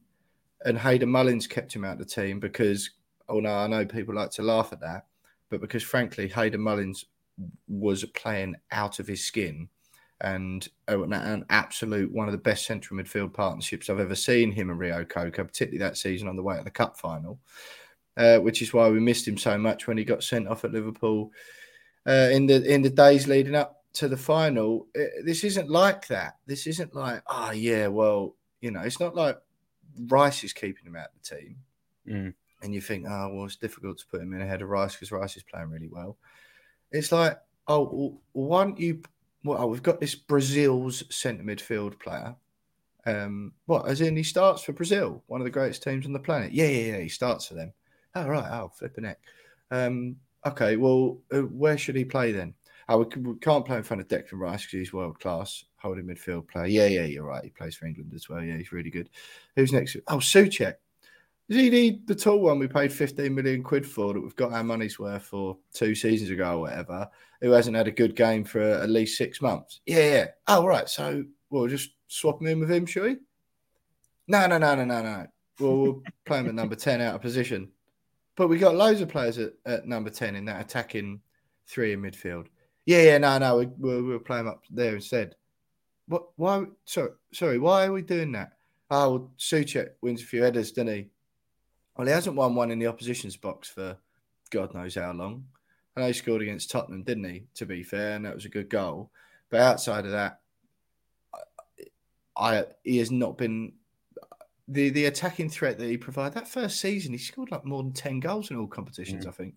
[0.65, 2.91] and Hayden Mullins kept him out of the team because
[3.29, 5.07] oh no, I know people like to laugh at that,
[5.49, 7.07] but because frankly Hayden Mullins
[7.69, 9.69] was playing out of his skin
[10.23, 14.79] and an absolute one of the best central midfield partnerships I've ever seen him and
[14.79, 17.39] Reo-Coker, particularly that season on the way to the cup final
[18.17, 20.73] uh, which is why we missed him so much when he got sent off at
[20.73, 21.33] Liverpool
[22.07, 24.87] uh, in the in the days leading up to the final.
[24.95, 26.37] It, uh, this isn't like that.
[26.47, 29.39] This isn't like, oh yeah, well, you know, it's not like
[30.09, 31.57] Rice is keeping him out of the team,
[32.07, 32.35] mm.
[32.63, 35.13] and you think, oh well, it's difficult to put him in ahead of Rice because
[35.13, 36.17] Rice is playing really well.
[36.93, 39.03] It's like, oh, why don't you?
[39.45, 42.35] Well, we've got this Brazil's centre midfield player.
[43.07, 43.89] Um, what?
[43.89, 46.53] As in, he starts for Brazil, one of the greatest teams on the planet.
[46.53, 47.01] Yeah, yeah, yeah.
[47.01, 47.73] He starts for them.
[48.15, 48.51] Oh, right.
[48.51, 49.21] Oh, flipping neck.
[49.71, 50.77] Um, okay.
[50.77, 52.55] Well, uh, where should he play then?
[52.89, 56.05] Oh, we, we, can't play in front of Declan Rice because he's world class holding
[56.05, 56.67] midfield player.
[56.67, 57.45] Yeah, yeah, you're right.
[57.45, 58.43] He plays for England as well.
[58.43, 59.09] Yeah, he's really good.
[59.57, 59.97] Who's next?
[60.09, 60.75] Oh, Soucek.
[61.51, 64.53] Is he the, the tall one we paid 15 million quid for that we've got
[64.53, 67.11] our money's worth for two seasons ago or whatever,
[67.41, 69.81] who hasn't had a good game for at least six months?
[69.85, 70.27] Yeah, yeah.
[70.47, 70.89] Oh, right.
[70.89, 73.17] So we'll just swap him in with him, shall we?
[74.29, 75.27] No, no, no, no, no, no.
[75.59, 77.73] Well, we'll play him at number 10 out of position.
[78.37, 81.21] But we got loads of players at, at number 10 in that attacking
[81.67, 82.47] three in midfield.
[82.87, 85.35] Yeah, yeah, no, no, we, we'll, we'll play him up there instead.
[86.07, 86.29] What?
[86.37, 86.67] Why?
[86.85, 87.59] Sorry, sorry.
[87.59, 88.53] Why are we doing that?
[88.89, 91.09] Oh, well, Soucek wins a few headers, doesn't he?
[91.97, 93.97] Well, he hasn't won one in the opposition's box for
[94.51, 95.45] God knows how long.
[95.97, 97.45] I know he scored against Tottenham, didn't he?
[97.57, 99.11] To be fair, and that was a good goal.
[99.51, 100.41] But outside of that,
[101.35, 103.73] I, I he has not been
[104.71, 107.93] the the attacking threat that he provided that first season, he scored like more than
[107.93, 109.27] ten goals in all competitions.
[109.27, 109.29] Mm.
[109.29, 109.55] I think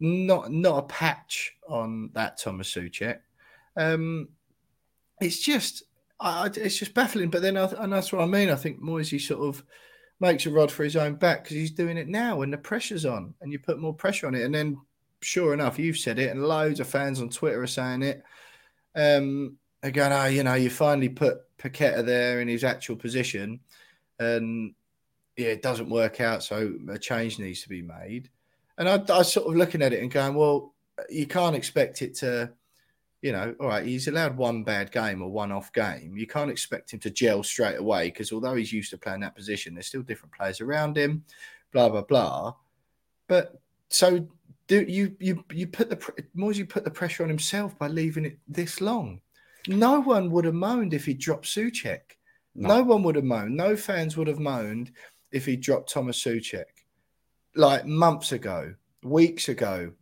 [0.00, 3.18] not not a patch on that Tomas Soucek.
[3.76, 4.28] Um,
[5.20, 5.84] it's just
[6.18, 7.28] I, it's just baffling.
[7.28, 8.48] But then I, and that's what I mean.
[8.48, 9.62] I think Moisey sort of
[10.20, 13.04] makes a rod for his own back because he's doing it now and the pressure's
[13.04, 14.42] on, and you put more pressure on it.
[14.42, 14.80] And then,
[15.20, 18.22] sure enough, you've said it, and loads of fans on Twitter are saying it.
[18.94, 23.60] Um, again, oh, you know, you finally put Paqueta there in his actual position,
[24.18, 24.74] and
[25.36, 28.30] yeah, it doesn't work out, so a change needs to be made.
[28.78, 30.74] And I, I was sort of looking at it and going, well,
[31.10, 32.52] you can't expect it to,
[33.24, 36.14] you know, all right, he's allowed one bad game or one off game.
[36.14, 39.34] You can't expect him to gel straight away because although he's used to playing that
[39.34, 41.24] position, there's still different players around him,
[41.72, 42.52] blah blah blah.
[43.26, 43.58] But
[43.88, 44.28] so
[44.66, 48.26] do you you you put the more you put the pressure on himself by leaving
[48.26, 49.22] it this long?
[49.68, 52.00] No one would have moaned if he dropped Soucek.
[52.54, 52.68] No.
[52.68, 52.82] no.
[52.82, 53.56] one would have moaned.
[53.56, 54.92] No fans would have moaned
[55.32, 56.64] if he dropped Tomas Soucek.
[57.56, 59.92] Like months ago, weeks ago,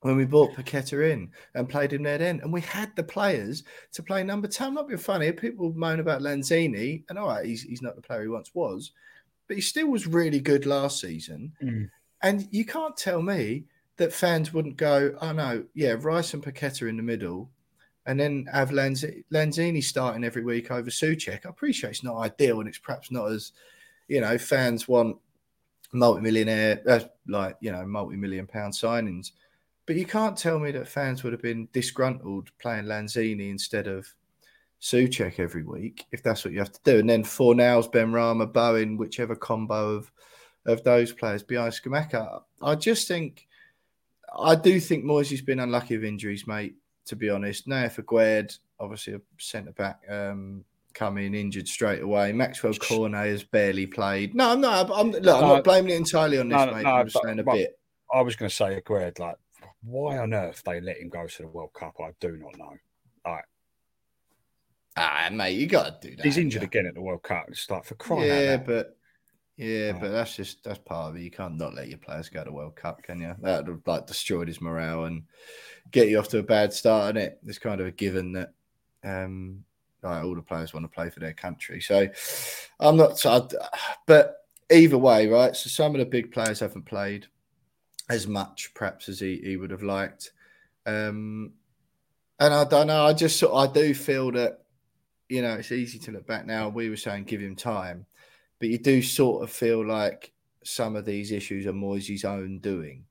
[0.00, 2.40] when we brought Paqueta in and played him there then.
[2.40, 4.68] And we had the players to play number 10.
[4.68, 5.30] I'm not being funny.
[5.32, 8.92] People moan about Lanzini, and all right, he's, he's not the player he once was,
[9.46, 11.52] but he still was really good last season.
[11.62, 11.90] Mm.
[12.22, 13.64] And you can't tell me
[13.96, 17.50] that fans wouldn't go, oh no, yeah, Rice and Paqueta in the middle
[18.06, 21.44] and then have Lanz- Lanzini starting every week over Soucek.
[21.44, 23.52] I appreciate it's not ideal and it's perhaps not as,
[24.08, 25.18] you know, fans want
[25.92, 29.32] multi-millionaire, uh, like, you know, multi-million pound signings.
[29.90, 34.06] But you can't tell me that fans would have been disgruntled playing Lanzini instead of
[34.80, 37.00] Soucek every week, if that's what you have to do.
[37.00, 40.12] And then Fornals, Benrahma, Bowen, whichever combo of
[40.64, 42.40] of those players behind Scamacca.
[42.62, 43.48] I just think,
[44.38, 46.76] I do think Moisey's been unlucky with injuries, mate
[47.06, 47.66] to be honest.
[47.66, 52.30] Now for Aguerd, obviously a centre back, um, coming injured straight away.
[52.32, 54.36] Maxwell Cornet has barely played.
[54.36, 54.88] No, I'm not.
[54.94, 56.84] I'm, look, I'm not blaming it entirely on this, no, mate.
[56.84, 57.76] No, I'm just saying a bit.
[58.14, 59.34] I was going to say Aguerd, like,
[59.82, 61.96] why on earth they let him go to the World Cup?
[62.00, 62.76] I do not know.
[63.24, 63.44] Like,
[64.96, 66.24] ah, mate, you got to do that.
[66.24, 67.46] He's injured again at the World Cup.
[67.48, 68.96] It's like for crying yeah, out but
[69.56, 71.22] yeah, but that's just that's part of it.
[71.22, 73.34] You can't not let your players go to World Cup, can you?
[73.40, 75.24] That would have like destroyed his morale and
[75.90, 77.38] get you off to a bad start, and it?
[77.46, 78.52] It's kind of a given that
[79.04, 79.64] um,
[80.02, 81.80] like all the players want to play for their country.
[81.80, 82.08] So
[82.78, 83.22] I'm not,
[84.06, 84.36] but
[84.70, 85.54] either way, right?
[85.54, 87.26] So some of the big players haven't played
[88.10, 90.32] as much, perhaps as he, he would have liked.
[90.84, 91.52] Um,
[92.40, 93.06] and I don't know.
[93.06, 93.70] I just sort.
[93.70, 94.64] I do feel that
[95.28, 96.68] you know it's easy to look back now.
[96.68, 98.06] We were saying give him time,
[98.58, 100.32] but you do sort of feel like
[100.64, 103.04] some of these issues are Moyes' own doing,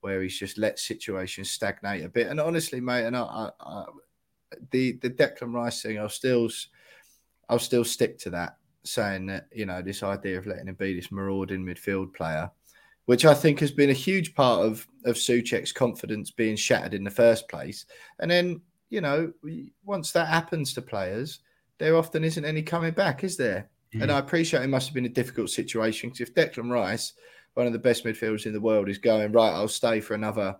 [0.00, 2.28] where he's just let situations stagnate a bit.
[2.28, 3.84] And honestly, mate, and I, I, I
[4.70, 6.48] the the Declan Rice thing, I'll still
[7.48, 10.94] I'll still stick to that, saying that you know this idea of letting him be
[10.94, 12.50] this marauding midfield player,
[13.06, 17.04] which I think has been a huge part of of Soucek's confidence being shattered in
[17.04, 17.86] the first place.
[18.18, 19.32] And then you know
[19.84, 21.40] once that happens to players,
[21.78, 23.68] there often isn't any coming back, is there?
[23.94, 24.02] Mm.
[24.02, 27.14] And I appreciate it must have been a difficult situation because if Declan Rice,
[27.54, 30.56] one of the best midfielders in the world, is going right, I'll stay for another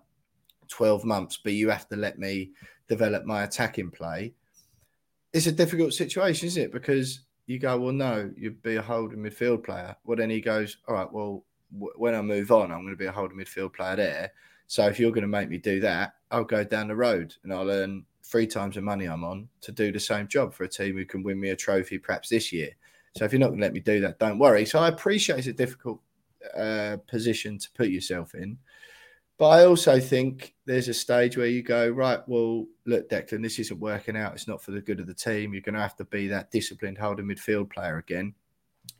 [0.69, 2.51] twelve months, but you have to let me
[2.89, 4.35] develop my attacking play.
[5.33, 6.73] It's a difficult situation, isn't it?
[6.73, 9.95] Because you go, well, no, you'd be a holding midfield player.
[10.05, 13.07] Well, then he goes, all right, well, when I move on, I'm going to be
[13.07, 14.33] a holding midfield player there.
[14.67, 17.53] So if you're going to make me do that, I'll go down the road and
[17.53, 20.69] I'll earn three times the money I'm on to do the same job for a
[20.69, 22.71] team who can win me a trophy perhaps this year.
[23.17, 24.65] So if you're not going to let me do that, don't worry.
[24.65, 26.01] So I appreciate it's a difficult
[26.57, 28.59] uh, position to put yourself in.
[29.37, 33.59] But I also think there's a stage where you go, right, well, look, Declan, this
[33.59, 34.35] isn't working out.
[34.35, 35.55] It's not for the good of the team.
[35.55, 38.35] You're going to have to be that disciplined holding midfield player again.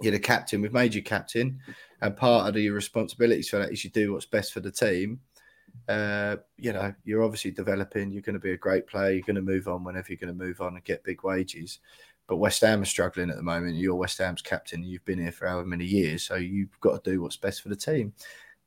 [0.01, 0.63] You're the captain.
[0.63, 1.61] We've made you captain.
[2.03, 5.21] And part of your responsibilities for that is you do what's best for the team.
[5.89, 8.11] Uh, you know, you're obviously developing.
[8.11, 9.13] You're going to be a great player.
[9.13, 11.79] You're going to move on whenever you're going to move on and get big wages.
[12.27, 13.77] But West Ham are struggling at the moment.
[13.77, 14.83] You're West Ham's captain.
[14.83, 16.23] You've been here for however many years.
[16.23, 18.13] So you've got to do what's best for the team.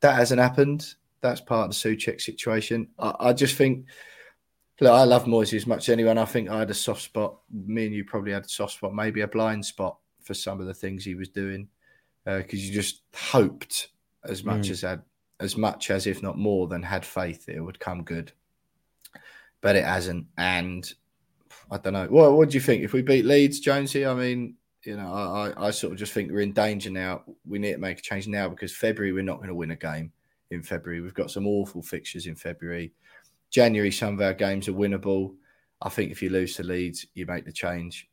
[0.01, 2.87] That hasn't happened that's part of the Soucek situation.
[2.99, 3.85] I, I just think,
[4.79, 6.19] look, I love Moisey as much as anyone.
[6.19, 7.37] I think I had a soft spot.
[7.51, 10.67] Me and you probably had a soft spot, maybe a blind spot for some of
[10.67, 11.67] the things he was doing,
[12.25, 13.89] because uh, you just hoped
[14.23, 14.71] as much mm.
[14.71, 15.01] as had
[15.39, 18.31] as much as if not more than had faith it would come good,
[19.62, 20.27] but it hasn't.
[20.38, 20.91] And
[21.69, 22.07] I don't know.
[22.07, 24.05] What what do you think if we beat Leeds, Jonesy?
[24.05, 27.23] I mean, you know, I, I sort of just think we're in danger now.
[27.47, 29.75] We need to make a change now because February we're not going to win a
[29.75, 30.12] game
[30.51, 31.01] in February.
[31.01, 32.93] We've got some awful fixtures in February.
[33.49, 35.36] January, some of our games are winnable.
[35.81, 38.09] I think if you lose to Leeds, you make the change.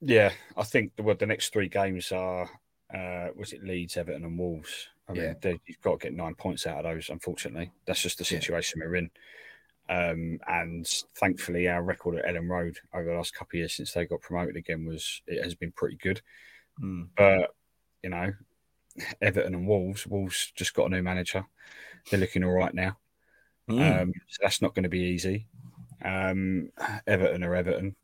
[0.00, 2.48] Yeah, I think the well, the next three games are
[2.94, 4.88] uh, was it Leeds, Everton, and Wolves.
[5.08, 5.52] I mean, yeah.
[5.66, 7.10] you've got to get nine points out of those.
[7.10, 8.88] Unfortunately, that's just the situation yeah.
[8.88, 9.10] we're in.
[9.88, 13.92] Um, and thankfully, our record at Elland Road over the last couple of years since
[13.92, 16.22] they got promoted again was it has been pretty good.
[16.82, 17.08] Mm.
[17.16, 17.54] But
[18.02, 18.32] you know,
[19.20, 20.06] Everton and Wolves.
[20.06, 21.44] Wolves just got a new manager.
[22.10, 22.96] They're looking all right now.
[23.68, 24.02] Mm.
[24.02, 25.48] Um, so that's not going to be easy.
[26.02, 26.70] Um,
[27.06, 27.96] Everton or Everton.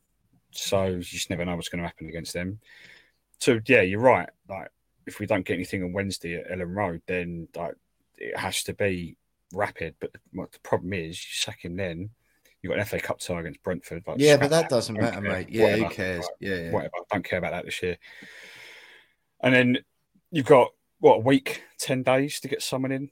[0.52, 2.60] So you just never know what's going to happen against them.
[3.38, 4.28] So yeah, you're right.
[4.48, 4.68] Like
[5.06, 7.74] if we don't get anything on Wednesday at Elland Road, then like
[8.16, 9.16] it has to be
[9.52, 9.94] rapid.
[10.00, 12.10] But the, the problem is, you sack him then.
[12.62, 14.02] You've got an FA Cup tie against Brentford.
[14.06, 15.30] Like, yeah, but that doesn't matter, care.
[15.30, 15.48] mate.
[15.50, 15.84] Yeah, whatever.
[15.84, 16.24] who cares?
[16.24, 16.92] Like, yeah, yeah, whatever.
[16.96, 17.96] I don't care about that this year.
[19.42, 19.78] And then
[20.30, 23.10] you've got what a week, ten days to get someone in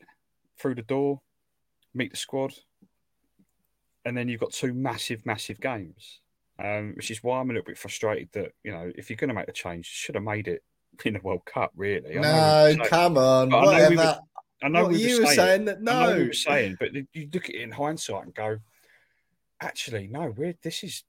[0.59, 1.23] through the door,
[1.95, 2.53] meet the squad,
[4.05, 6.21] and then you've got two massive, massive games.
[6.63, 9.29] Um, which is why I'm a little bit frustrated that you know if you're going
[9.29, 10.63] to make a change, you should have made it
[11.05, 11.73] in the World Cup.
[11.77, 13.53] Really, no, come on.
[13.53, 14.19] I know, we were,
[14.63, 15.83] I know what we you were saying, saying that.
[15.83, 18.59] No, we were saying, but you look at it in hindsight and go,
[19.61, 21.05] actually, no, we're this is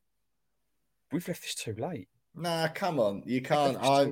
[1.11, 2.07] we've left this too late.
[2.35, 3.77] Nah, come on, you can't.
[3.81, 4.11] I,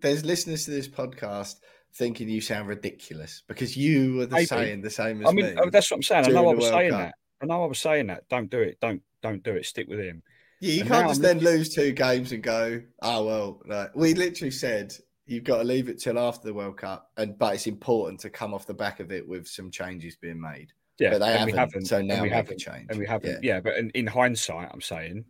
[0.00, 1.56] there's listeners to this podcast
[1.94, 4.46] thinking you sound ridiculous because you were the Maybe.
[4.46, 5.54] saying the same as I mean, me.
[5.58, 6.26] Oh, that's what I'm saying.
[6.26, 7.00] I know I was saying Cup.
[7.00, 7.14] that.
[7.42, 8.28] I know I was saying that.
[8.28, 8.78] Don't do it.
[8.80, 9.66] Don't don't do it.
[9.66, 10.22] Stick with him.
[10.62, 13.60] Yeah, you and can't just I'm then lose two games and go, oh well.
[13.66, 14.94] Like, we literally said
[15.26, 18.30] you've got to leave it till after the World Cup, and but it's important to
[18.30, 20.68] come off the back of it with some changes being made.
[21.00, 23.42] Yeah, but they haven't, haven't, So now we have a change, and we haven't.
[23.42, 25.24] Yeah, yeah but in, in hindsight, I'm saying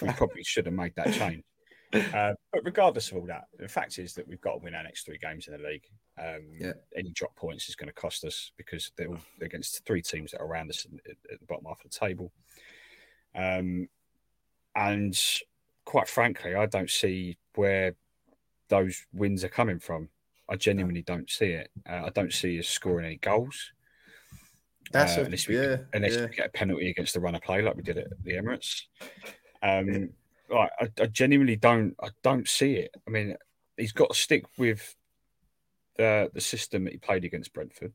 [0.00, 1.42] we probably should have made that change.
[1.92, 4.84] Uh, but regardless of all that, the fact is that we've got to win our
[4.84, 5.84] next three games in the league.
[6.16, 6.72] Um, yeah.
[6.96, 9.08] Any drop points is going to cost us because they're
[9.40, 12.32] against three teams that are around us at, at the bottom half of the table.
[13.34, 13.88] Um,
[14.76, 15.18] and
[15.84, 17.94] quite frankly, I don't see where
[18.68, 20.10] those wins are coming from.
[20.48, 21.70] I genuinely don't see it.
[21.88, 23.72] Uh, I don't see us scoring any goals.
[24.92, 26.26] That's uh, a, unless we, yeah, unless yeah.
[26.26, 28.82] we get a penalty against the runner play like we did at the Emirates.
[29.62, 30.10] Um,
[30.48, 32.94] like I, I genuinely don't I don't see it.
[33.06, 33.34] I mean,
[33.76, 34.94] he's got to stick with
[35.96, 37.92] the the system that he played against Brentford.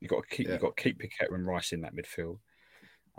[0.00, 0.54] You got to keep yeah.
[0.54, 2.38] you got to keep Paqueta and Rice in that midfield.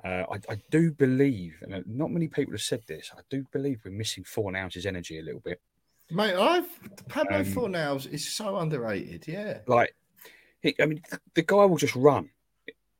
[0.03, 3.11] Uh, I, I, do believe, and not many people have said this.
[3.15, 5.61] I do believe we're missing Fornals' energy a little bit.
[6.11, 6.67] Mate, I've
[7.07, 9.25] Pablo um, Fornals is so underrated.
[9.27, 9.95] Yeah, like
[10.61, 12.29] he, I mean, the, the guy will just run.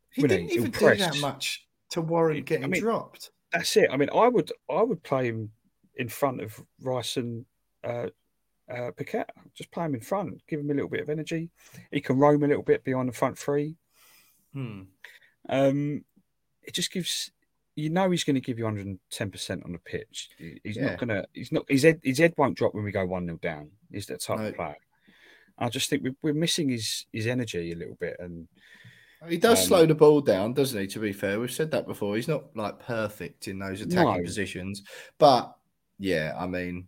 [0.10, 0.56] He didn't he?
[0.56, 3.32] even do that much to warrant getting I mean, dropped.
[3.52, 3.90] That's it.
[3.92, 5.52] I mean, I would I would play him
[5.96, 7.46] in front of Rice and
[7.84, 8.08] uh,
[8.70, 9.26] uh, Paqueta.
[9.54, 11.50] Just play him in front, give him a little bit of energy.
[11.92, 13.76] He can roam a little bit beyond the front three.
[14.54, 14.84] Hmm.
[15.48, 16.04] Um,
[16.68, 17.32] it just gives
[17.76, 20.30] you know he's going to give you 110 percent on the pitch.
[20.38, 20.86] He's Yeah.
[20.92, 21.28] not going to.
[21.34, 21.66] He's not.
[21.70, 22.00] His head.
[22.04, 23.72] His head won't drop when we go one 0 down.
[23.92, 24.48] He's that type No.
[24.48, 24.76] of player.
[25.58, 28.48] I just think we're, we're missing his his energy a little bit, and
[29.30, 30.88] He does Um, slow the ball down, doesn't he?
[30.88, 32.16] To be fair, we've said that before.
[32.16, 34.24] He's not like perfect in those attacking No.
[34.24, 34.84] positions,
[35.18, 35.56] but
[35.98, 36.88] yeah, I mean,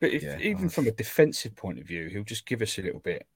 [0.00, 2.82] but if, Yeah, even from a defensive point of view, he'll just give us a
[2.82, 3.26] little bit,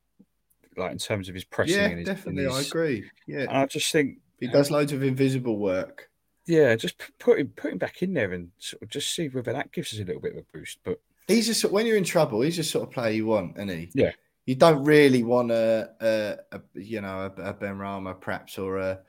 [0.76, 1.76] like in terms of his pressing.
[1.76, 3.08] yeah, and his, definitely, and I agree.
[3.26, 6.10] Yeah, And I just think he does loads of invisible work.
[6.46, 9.52] Yeah, just put him put him back in there and sort of just see whether
[9.52, 10.78] that gives us a little bit of a boost.
[10.82, 13.68] But He's just when you're in trouble, he's just sort of player you want, isn't
[13.68, 13.90] he?
[13.94, 14.12] Yeah.
[14.46, 19.00] You don't really want a, a, a you know a, a Benrahma perhaps or a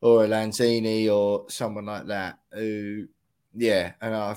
[0.00, 3.08] or a Lanzini or someone like that who
[3.52, 4.36] yeah, and I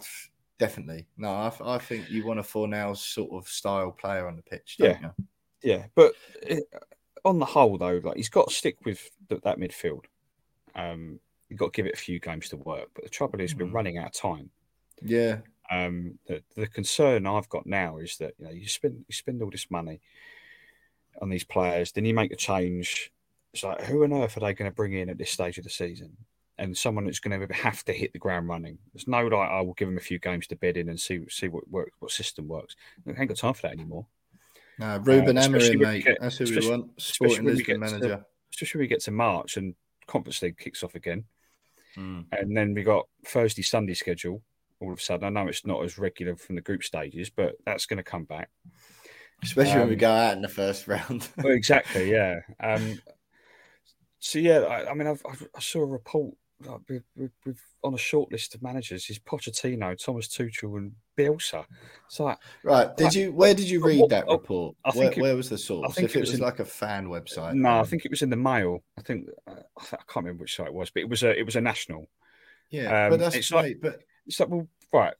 [0.57, 4.41] definitely no, I, I think you want a Fornals sort of style player on the
[4.41, 5.11] pitch, don't you?
[5.61, 6.13] yeah, but
[6.49, 6.55] uh,
[7.25, 10.05] on the whole, though, like he's got to stick with th- that midfield.
[10.80, 11.19] Um,
[11.49, 12.89] you've got to give it a few games to work.
[12.93, 13.73] But the trouble is, we're Mm.
[13.73, 14.49] running out of time.
[15.01, 15.39] Yeah,
[15.71, 19.41] Um, the, the concern I've got now is that you know you spend you spend
[19.41, 20.01] all this money
[21.21, 23.11] on these players, then you make a change.
[23.53, 25.63] It's like who on earth are they going to bring in at this stage of
[25.63, 26.17] the season?
[26.57, 28.77] And someone that's going to have to hit the ground running.
[28.93, 31.21] There's no like I will give them a few games to bed in and see
[31.30, 32.75] see what work, what system works.
[33.07, 34.05] I ain't got time for that anymore.
[34.77, 37.01] no, Ruben Uh, Amorim, mate, get- that's who we want.
[37.01, 38.25] Sporting Lisbon get to- manager.
[38.51, 39.73] Especially when we get to March and
[40.10, 41.24] Conference League kicks off again,
[41.97, 42.26] Mm.
[42.32, 44.41] and then we got Thursday Sunday schedule.
[44.80, 47.55] All of a sudden, I know it's not as regular from the group stages, but
[47.66, 48.49] that's going to come back.
[49.43, 51.28] Especially when we Um, go out in the first round.
[51.38, 52.41] Well, exactly, yeah.
[52.60, 53.01] Um,
[54.20, 56.36] so yeah, I, I mean, I've, I've, I saw a report
[56.66, 60.91] like, with, with, with, on a short list of managers is Pochettino, Thomas Tuchel, and
[61.18, 61.66] Bielsa.
[62.05, 63.32] It's like right, did you?
[63.32, 64.76] Where did you read what- that oh, report?
[64.84, 65.89] I where, it- where was the source?
[65.89, 68.05] I think If it it was was in- like a fan website, no, I think
[68.05, 68.84] it was in the Mail.
[68.97, 71.55] I think I can't remember which site it was, but it was a it was
[71.55, 72.10] a national.
[72.70, 75.14] yeah, um, but that's it's like- but It's like, well, right,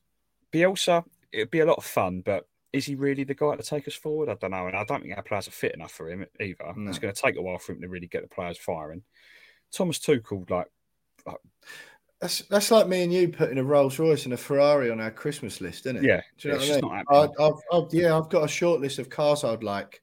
[0.52, 3.88] Bielsa, it'd be a lot of fun, but is he really the guy to take
[3.88, 4.30] us forward?
[4.30, 6.72] I don't know, and I don't think our players are fit enough for him either.
[6.76, 6.90] No.
[6.90, 9.02] It's going to take a while for him to really get the players firing.
[9.72, 10.68] Thomas Tuchel, like,
[12.22, 15.12] that's that's like me and you putting a Rolls Royce and a Ferrari on our
[15.12, 16.04] Christmas list, isn't it?
[16.04, 17.06] yeah, Do you know what I mean?
[17.10, 20.02] I, I've, I've, yeah, I've got a short list of cars I'd like.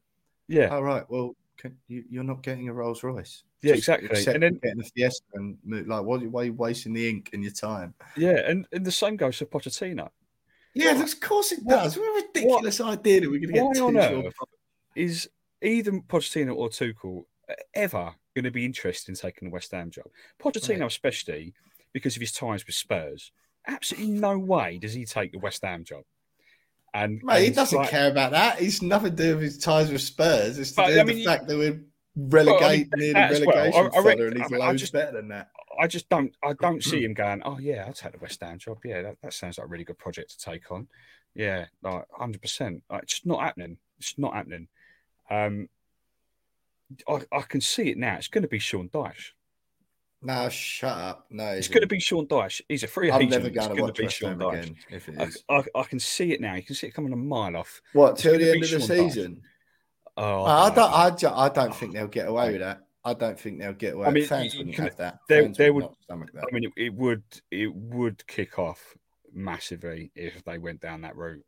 [0.49, 3.43] yeah, All right, well, can, you, you're not getting a Rolls Royce.
[3.63, 4.35] Yeah, Just exactly.
[4.35, 7.31] And then- getting a Fiesta and move, like, what, why are you wasting the ink
[7.33, 7.95] and your time?
[8.17, 10.09] yeah, and, and the same goes for Pochettino.
[10.75, 11.97] Yeah, of course it does.
[11.99, 14.35] What a ridiculous idea that we're going to Why get on earth
[14.95, 15.29] is
[15.63, 17.25] either Pochettino or Tuchel
[17.75, 20.07] ever going to be interested in taking the West Ham job?
[20.41, 20.87] Pochettino, Right.
[20.87, 21.55] especially
[21.93, 23.33] because of his ties with Spurs,
[23.67, 26.05] absolutely no way does he take the West Ham job.
[26.95, 28.59] And Mate, he doesn't like- care about that.
[28.59, 30.59] He's nothing to do with his ties with Spurs.
[30.59, 31.83] It's to But, do I with mean, the fact that we're
[32.17, 33.57] relegating near that the as well.
[33.57, 35.51] relegation I- I fodder and he's I mean, loads just- better than that.
[35.79, 36.35] I just don't.
[36.43, 37.43] I don't see him going.
[37.45, 38.79] Oh yeah, I'll take the West Ham job.
[38.83, 40.89] Yeah, that, that sounds like a really good project to take on.
[41.35, 42.83] Yeah, like hundred percent.
[42.89, 43.77] Like, it's just not happening.
[43.99, 44.69] It's not happening.
[45.29, 45.69] Um,
[47.09, 48.17] I, I can see it now.
[48.17, 49.31] It's going to be Sean Dyche.
[50.23, 51.27] No, shut up.
[51.31, 52.61] No, It's going to be Sean Dyche.
[52.69, 53.31] He's a free I'm agent.
[53.33, 54.59] never It's going to gonna watch be Sean Dyche.
[54.63, 55.55] again if it I.
[55.57, 56.55] I, I can see it now.
[56.55, 57.81] You can see it coming a mile off.
[57.93, 59.11] What till the end of the Sean Dyche.
[59.13, 59.43] season?
[60.17, 60.93] Oh, I don't.
[60.93, 62.81] I, ju- I don't think they'll get away with that.
[63.05, 64.07] I don't think they'll get away.
[64.07, 65.19] I mean, fans you wouldn't have that.
[65.29, 66.45] there- Fans there would would- that.
[66.49, 68.97] I mean, it, it would it would kick off
[69.33, 71.45] massively if they went down that route.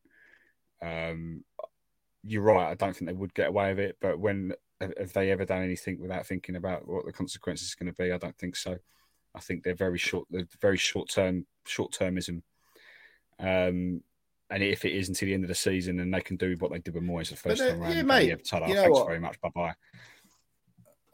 [0.82, 1.42] Um,
[2.22, 2.70] you're right.
[2.70, 3.96] I don't think they would get away with it.
[4.00, 7.92] But when have they ever done anything without thinking about what the consequences is going
[7.92, 8.12] to be?
[8.12, 8.76] I don't think so.
[9.34, 10.26] I think they're very short.
[10.30, 12.42] They're very short term, short termism.
[13.38, 14.02] Um,
[14.50, 16.72] and if it is until the end of the season, and they can do what
[16.72, 19.06] they did with Moyes the first time around, yeah, mate, ta-da, you know thanks what?
[19.06, 19.74] very much, bye bye.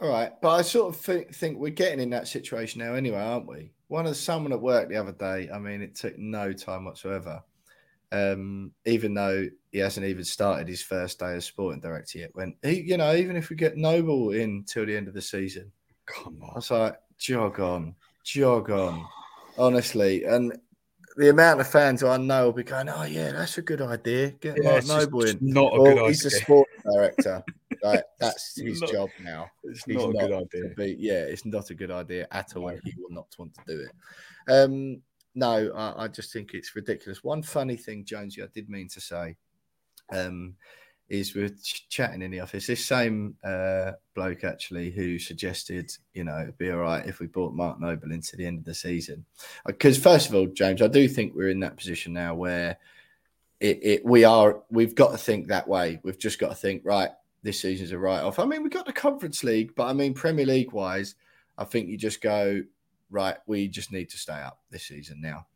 [0.00, 3.18] All right, but I sort of think, think we're getting in that situation now, anyway,
[3.18, 3.72] aren't we?
[3.88, 5.48] One of someone at work the other day.
[5.52, 7.42] I mean, it took no time whatsoever.
[8.14, 12.30] Um, even though he hasn't even started his first day as sporting director yet.
[12.34, 15.20] When he, you know, even if we get Noble in till the end of the
[15.22, 15.72] season,
[16.06, 17.94] Come on, I was like, jog on,
[18.24, 19.04] jog on,
[19.58, 20.22] honestly.
[20.24, 20.56] And
[21.16, 24.30] the amount of fans I know will be going, "Oh yeah, that's a good idea.
[24.32, 26.40] Get Yeah, Mark Noble in." not a Or good he's a idea.
[26.40, 27.42] sports director.
[27.82, 29.50] like that's his not- job now.
[29.64, 30.74] it's He's not a good idea.
[30.76, 33.60] be- yeah, it's not a good idea at all, and he will not want to
[33.66, 33.92] do it.
[34.52, 35.02] Um,
[35.34, 37.24] no, I, I just think it's ridiculous.
[37.24, 39.36] One funny thing, Jonesy, I did mean to say,
[40.12, 40.54] um,
[41.08, 42.66] is we're ch- chatting in the office.
[42.66, 47.26] This same uh, bloke actually who suggested, you know, it'd be all right if we
[47.26, 49.24] brought Mark Noble into the end of the season.
[49.66, 52.78] Because first of all, James, I do think we're in that position now where
[53.60, 56.00] it, it we are we've got to think that way.
[56.02, 57.10] We've just got to think right.
[57.42, 58.38] This season's a write off.
[58.38, 61.14] I mean, we got the Conference League, but I mean Premier League wise,
[61.58, 62.62] I think you just go
[63.10, 63.36] right.
[63.46, 65.46] We just need to stay up this season now.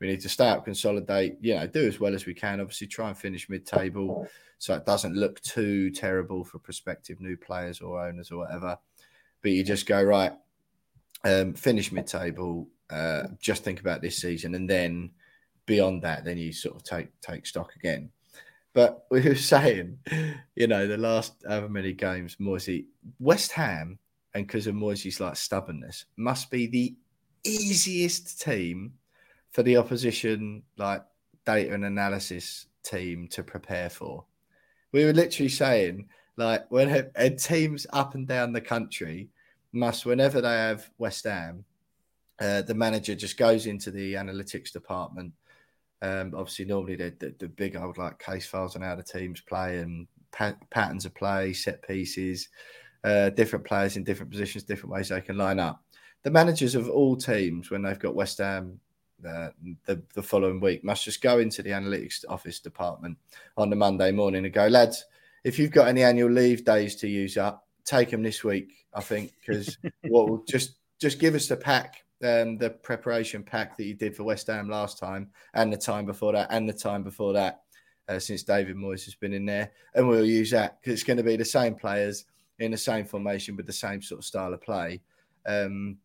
[0.00, 2.60] We need to stay up, consolidate, you know, do as well as we can.
[2.60, 4.26] Obviously, try and finish mid-table
[4.58, 8.78] so it doesn't look too terrible for prospective new players or owners or whatever.
[9.42, 10.32] But you just go right,
[11.24, 15.10] um, finish mid-table, uh, just think about this season, and then
[15.66, 18.10] beyond that, then you sort of take take stock again.
[18.72, 19.98] But we were saying,
[20.56, 22.86] you know, the last however many games, Moisey,
[23.18, 23.98] West Ham,
[24.34, 26.94] and because of Moisey's like stubbornness, must be the
[27.44, 28.92] easiest team
[29.50, 31.04] for the opposition, like
[31.44, 34.24] data and analysis team to prepare for
[34.92, 36.06] we were literally saying
[36.36, 39.28] like when a, teams up and down the country
[39.72, 41.64] must whenever they have West Ham,
[42.40, 45.32] uh, the manager just goes into the analytics department.
[46.00, 49.40] Um, obviously, normally the, the, the, big old like case files on how the teams
[49.40, 52.48] play and pa- patterns of play, set pieces,
[53.04, 55.82] uh, different players in different positions, different ways they can line up.
[56.22, 58.78] The managers of all teams, when they've got West Ham
[59.26, 59.50] uh,
[59.86, 63.16] the, the following week must just go into the analytics office department
[63.56, 65.04] on the Monday morning and go, lads,
[65.44, 68.86] if you've got any annual leave days to use up, take them this week.
[68.94, 73.76] I think because what will just just give us the pack, um, the preparation pack
[73.76, 76.72] that you did for West Ham last time, and the time before that, and the
[76.72, 77.62] time before that,
[78.08, 81.16] uh, since David Moyes has been in there, and we'll use that because it's going
[81.16, 82.24] to be the same players
[82.58, 85.00] in the same formation with the same sort of style of play.
[85.46, 85.98] Um,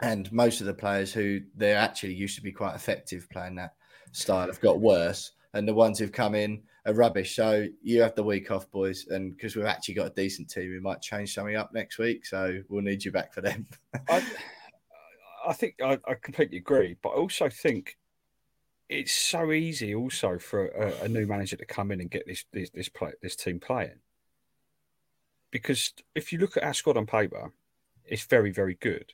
[0.00, 3.74] and most of the players who they actually used to be quite effective playing that
[4.12, 7.36] style have got worse, and the ones who've come in are rubbish.
[7.36, 10.70] So you have the week off, boys, and because we've actually got a decent team,
[10.70, 12.24] we might change something up next week.
[12.24, 13.66] So we'll need you back for them.
[14.08, 14.24] I,
[15.46, 17.96] I think I, I, completely agree, but I also think
[18.88, 22.44] it's so easy also for a, a, new manager to come in and get this
[22.52, 24.00] this this, play, this team playing.
[25.50, 27.52] Because if you look at our squad on paper,
[28.04, 29.12] it's very very good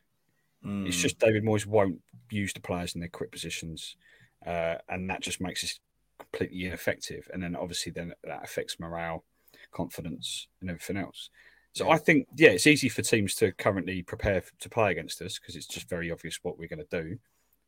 [0.66, 0.86] Mm.
[0.86, 3.96] It's just David Moyes won't use the players in their quick positions,
[4.44, 5.78] uh, and that just makes us
[6.18, 7.28] completely ineffective.
[7.32, 9.24] And then obviously then that affects morale,
[9.70, 11.30] confidence, and everything else.
[11.72, 11.92] So yeah.
[11.92, 15.56] I think yeah, it's easy for teams to currently prepare to play against us because
[15.56, 17.18] it's just very obvious what we're going to do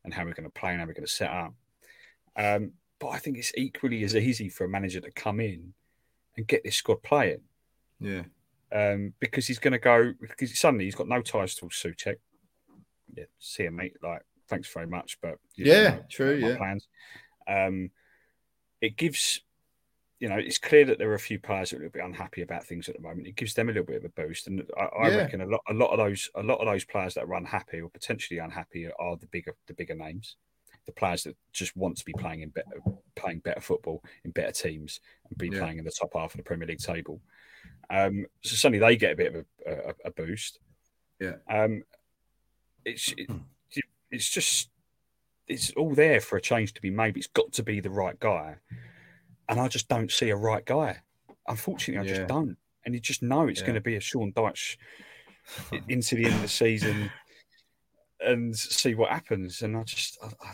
[0.03, 1.53] and how we're going to play and how we're going to set up.
[2.35, 5.73] Um, but I think it's equally as easy for a manager to come in
[6.35, 7.41] and get this squad playing.
[7.99, 8.23] Yeah.
[8.71, 12.17] Um, because he's going to go because suddenly he's got no ties to Soucek
[13.15, 13.95] yeah, see him, mate.
[14.01, 16.35] Like, thanks very much, but yeah, know, true.
[16.35, 16.87] Yeah, plans.
[17.47, 17.91] Um,
[18.81, 19.41] it gives,
[20.19, 22.05] you know, it's clear that there are a few players that are a little bit
[22.05, 23.27] unhappy about things at the moment.
[23.27, 25.17] It gives them a little bit of a boost, and I, I yeah.
[25.17, 27.81] reckon a lot, a lot of those, a lot of those players that are unhappy
[27.81, 30.35] or potentially unhappy are the bigger, the bigger names,
[30.85, 32.81] the players that just want to be playing in better,
[33.15, 34.99] playing better football in better teams
[35.29, 35.59] and be yeah.
[35.59, 37.21] playing in the top half of the Premier League table.
[37.89, 40.59] Um, so suddenly they get a bit of a, a, a boost.
[41.19, 41.35] Yeah.
[41.49, 41.83] Um,
[42.85, 43.29] it's it,
[44.11, 44.69] it's just
[45.47, 47.17] it's all there for a change to be made.
[47.17, 48.55] It's got to be the right guy,
[49.47, 50.97] and I just don't see a right guy.
[51.47, 52.17] Unfortunately, I yeah.
[52.17, 52.57] just don't.
[52.85, 53.67] And you just know it's yeah.
[53.67, 54.77] going to be a Sean Dyche
[55.87, 57.11] into the end of the season
[58.21, 59.61] and see what happens.
[59.61, 60.53] And I just, I, I,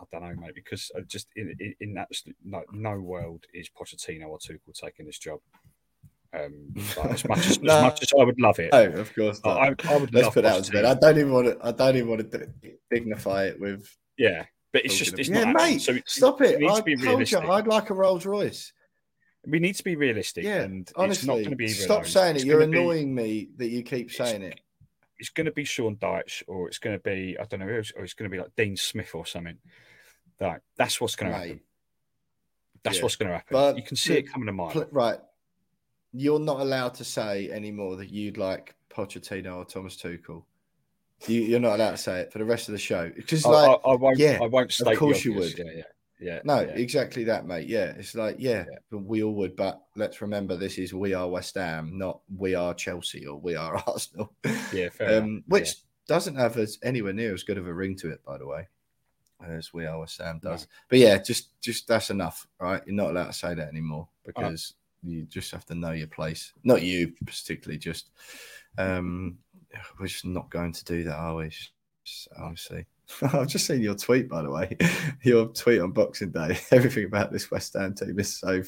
[0.00, 3.70] I don't know, mate, because I just in, in, in absolute no, no world is
[3.70, 5.40] Pochettino or Tuchel taking this job.
[6.36, 6.74] Um,
[7.10, 8.70] as much as, as much as I would love it.
[8.72, 9.40] Oh, of course.
[9.44, 10.84] I, I, would Let's put that to bed.
[10.84, 11.66] I don't even want to.
[11.66, 12.48] I don't even want to
[12.90, 13.88] dignify it with.
[14.18, 15.80] Yeah, but it's just it's yeah, mate.
[15.80, 16.62] So stop it.
[16.62, 18.72] I to told you I'd like a Rolls Royce.
[19.46, 20.44] We need to be realistic.
[20.44, 21.68] Yeah, and honestly, it's not going to be.
[21.68, 22.04] Stop alone.
[22.06, 22.48] saying it's it.
[22.48, 24.60] You're annoying be, me that you keep saying it.
[25.18, 27.78] It's going to be Sean Dyche, or it's going to be I don't know, or
[27.78, 29.56] it's going to be like Dean Smith or something.
[30.40, 31.60] Like that's what's going to happen.
[32.82, 33.02] That's yeah.
[33.02, 33.52] what's going to happen.
[33.52, 34.70] But you can see it coming a mile.
[34.70, 35.18] Pl- right
[36.12, 40.44] you're not allowed to say anymore that you'd like Pochettino or Thomas Tuchel.
[41.26, 43.80] You, are not allowed to say it for the rest of the show because, like,
[43.84, 44.18] I, I, won't.
[44.18, 44.78] Yeah, I won't.
[44.80, 45.56] of course, you would.
[45.56, 45.82] Yeah, yeah,
[46.20, 46.40] yeah.
[46.44, 46.68] No, yeah.
[46.68, 47.66] exactly that, mate.
[47.66, 51.28] Yeah, it's like, yeah, yeah, we all would, but let's remember this is we are
[51.28, 54.32] West Ham, not we are Chelsea or we are Arsenal.
[54.72, 55.76] Yeah, fair um, which
[56.06, 58.68] doesn't have as anywhere near as good of a ring to it, by the way,
[59.44, 60.62] as we are West Ham does.
[60.62, 60.68] No.
[60.90, 62.82] But yeah, just just that's enough, right?
[62.86, 64.74] You're not allowed to say that anymore because
[65.06, 66.52] you just have to know your place.
[66.64, 68.10] Not you particularly, just
[68.78, 69.38] um,
[69.98, 71.48] we're just not going to do that, are we?
[72.04, 72.86] Just, obviously.
[73.22, 74.76] I've just seen your tweet, by the way.
[75.22, 76.58] Your tweet on Boxing Day.
[76.70, 78.62] Everything about this West Ham team is so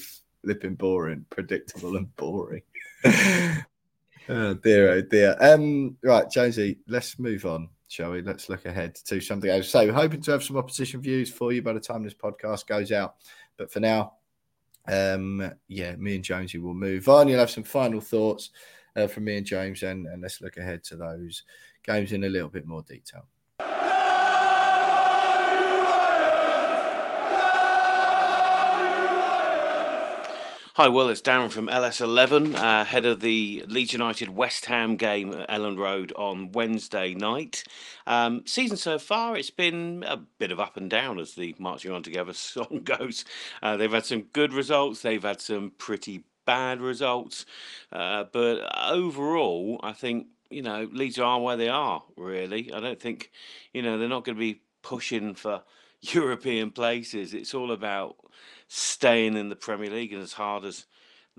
[0.45, 2.63] flipping boring, predictable and boring.
[3.05, 5.37] oh dear, oh dear.
[5.41, 8.23] Um, right, Jonesy, let's move on, shall we?
[8.23, 9.69] Let's look ahead to something else.
[9.69, 12.93] So, hoping to have some opposition views for you by the time this podcast goes
[12.93, 13.17] out.
[13.57, 14.15] But for now,
[14.89, 17.29] um, yeah, me and Jonesy will move on.
[17.29, 18.51] You'll have some final thoughts
[18.97, 21.45] uh, from me and James, and, and let's look ahead to those
[21.85, 23.27] games in a little bit more detail.
[30.79, 31.09] Hi, Will.
[31.09, 35.77] It's Darren from LS11, uh, head of the Leeds United West Ham game at Elland
[35.77, 37.65] Road on Wednesday night.
[38.07, 41.91] Um, season so far, it's been a bit of up and down as the Marching
[41.91, 43.25] On Together song goes.
[43.61, 47.45] Uh, they've had some good results, they've had some pretty bad results,
[47.91, 52.05] uh, but overall, I think you know Leeds are where they are.
[52.17, 53.33] Really, I don't think
[53.73, 55.65] you know they're not going to be pushing for
[56.01, 57.35] European places.
[57.35, 58.17] It's all about
[58.69, 60.87] staying in the Premier League, and as hard as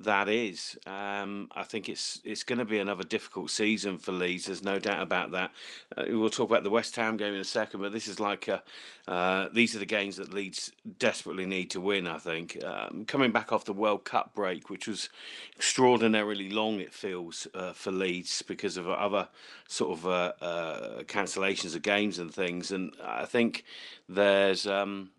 [0.04, 4.46] that is, um, I think it's it's going to be another difficult season for Leeds.
[4.46, 5.52] There's no doubt about that.
[5.96, 8.48] Uh, we'll talk about the West Ham game in a second, but this is like
[8.48, 8.64] a,
[9.08, 12.08] uh, these are the games that Leeds desperately need to win.
[12.08, 15.10] I think um, coming back off the World Cup break, which was
[15.56, 19.28] extraordinarily long, it feels uh, for Leeds because of other
[19.68, 23.66] sort of uh, uh, cancellations of games and things, and I think
[24.08, 24.66] there's.
[24.66, 25.12] Um,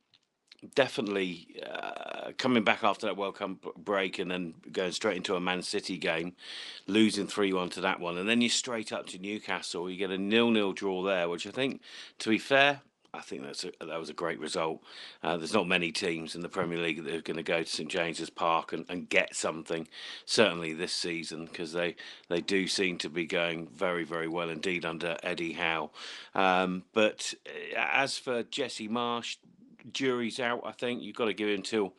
[0.75, 5.41] definitely uh, coming back after that World Cup break and then going straight into a
[5.41, 6.35] Man City game,
[6.87, 8.19] losing 3 1 to that one.
[8.19, 9.91] And then you're straight up to Newcastle.
[9.91, 11.81] You get a nil nil draw there, which I think,
[12.19, 12.83] to be fair,
[13.13, 14.83] I think that's a, that was a great result.
[15.23, 17.69] Uh, there's not many teams in the Premier League that are going to go to
[17.69, 19.89] St James's Park and, and get something,
[20.25, 21.97] certainly this season, because they,
[22.29, 25.91] they do seem to be going very, very well indeed under Eddie Howe.
[26.35, 29.39] Um, but uh, as for Jesse Marsch,
[29.93, 30.63] jury's out.
[30.65, 31.95] I think you've got to give him till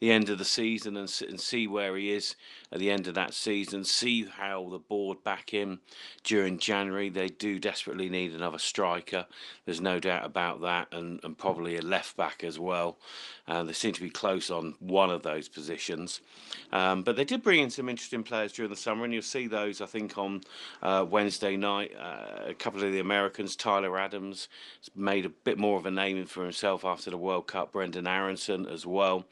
[0.00, 2.36] the end of the season and, and see where he is
[2.72, 3.84] at the end of that season.
[3.84, 5.80] See how the board back him
[6.24, 7.08] during January.
[7.08, 9.26] They do desperately need another striker.
[9.64, 12.98] There's no doubt about that, and, and probably a left back as well.
[13.48, 16.20] Uh, they seem to be close on one of those positions.
[16.72, 19.46] Um, but they did bring in some interesting players during the summer, and you'll see
[19.46, 20.40] those, I think, on
[20.82, 21.92] uh, Wednesday night.
[21.96, 24.48] Uh, a couple of the Americans, Tyler Adams,
[24.94, 28.66] made a bit more of a name for himself after the World Cup, Brendan Aaronson
[28.66, 29.24] as well.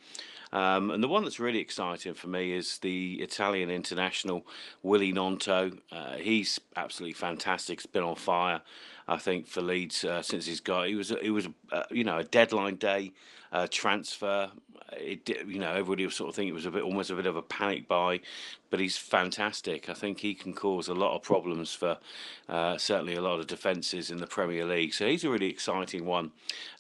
[0.55, 4.47] Um, and the one that's really exciting for me is the Italian international
[4.85, 5.77] Willy Gnonto.
[5.91, 7.81] Uh, he's absolutely fantastic.
[7.81, 8.63] He's been on fire,
[9.09, 10.87] I think, for Leeds uh, since he's got.
[10.87, 13.13] He was he was uh, you know a deadline day
[13.53, 14.51] uh, transfer.
[14.93, 17.27] It, you know, everybody was sort of thinking it was a bit almost a bit
[17.27, 18.21] of a panic buy,
[18.71, 19.89] but he's fantastic.
[19.89, 21.99] I think he can cause a lot of problems for
[22.49, 24.95] uh, certainly a lot of defences in the Premier League.
[24.95, 26.33] So he's a really exciting one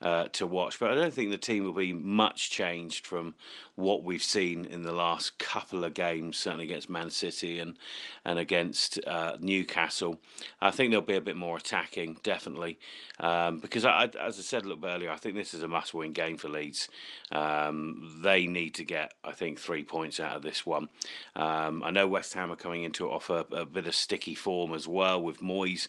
[0.03, 0.79] uh, to watch.
[0.79, 3.35] But I don't think the team will be much changed from
[3.77, 7.77] what we've seen in the last couple of games, certainly against Man City and
[8.25, 10.21] and against uh, Newcastle.
[10.61, 12.79] I think they'll be a bit more attacking, definitely,
[13.21, 15.69] um, because I, as I said a little bit earlier, I think this is a
[15.69, 16.89] must-win game for Leeds.
[17.33, 17.84] Um,
[18.23, 20.89] they need to get, I think, three points out of this one.
[21.37, 24.35] Um, I know West Ham are coming into it off a, a bit of sticky
[24.35, 25.89] form as well, with Moyes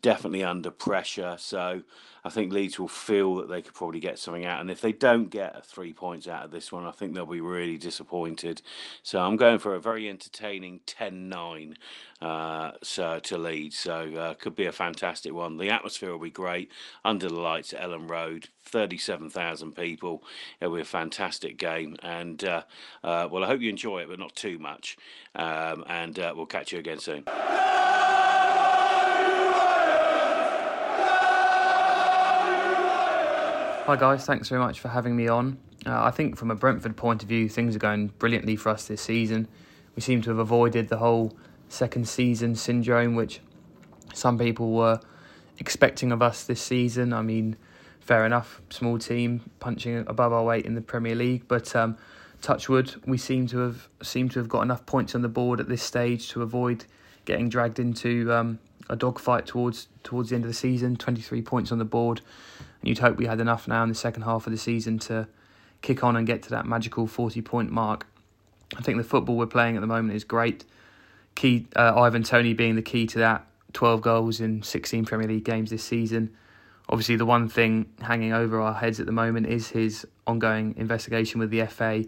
[0.00, 1.36] definitely under pressure.
[1.38, 1.82] So
[2.24, 4.60] I think Leeds will feel that they could probably get something out.
[4.60, 7.40] And if they don't get three points out of this one, I think they'll be
[7.40, 8.62] really disappointed.
[9.02, 11.76] So I'm going for a very entertaining 10 9
[12.24, 13.76] uh, so, to Leeds.
[13.76, 15.58] So uh, could be a fantastic one.
[15.58, 16.70] The atmosphere will be great
[17.04, 18.48] under the lights at Elland Road.
[18.64, 20.24] 37,000 people.
[20.58, 21.96] It'll be a fantastic game.
[22.02, 22.62] And uh,
[23.02, 24.96] uh, well, I hope you enjoy it, but not too much.
[25.34, 27.24] Um, and uh, we'll catch you again soon.
[33.86, 35.58] Hi guys, thanks very much for having me on.
[35.84, 39.02] I think from a Brentford point of view, things are going brilliantly for us this
[39.02, 39.46] season.
[39.94, 41.36] We seem to have avoided the whole
[41.74, 43.40] second season syndrome, which
[44.14, 45.00] some people were
[45.58, 47.12] expecting of us this season.
[47.12, 47.56] I mean,
[48.00, 51.96] fair enough, small team punching above our weight in the Premier League, but um,
[52.40, 55.68] touchwood, we seem to have seem to have got enough points on the board at
[55.68, 56.84] this stage to avoid
[57.24, 58.58] getting dragged into um,
[58.88, 60.96] a dogfight towards towards the end of the season.
[60.96, 62.20] Twenty three points on the board,
[62.80, 65.26] and you'd hope we had enough now in the second half of the season to
[65.82, 68.06] kick on and get to that magical 40 point mark.
[68.76, 70.64] I think the football we're playing at the moment is great.
[71.34, 75.44] Key uh, Ivan Toney being the key to that 12 goals in 16 Premier League
[75.44, 76.34] games this season.
[76.88, 81.40] Obviously, the one thing hanging over our heads at the moment is his ongoing investigation
[81.40, 82.04] with the FA.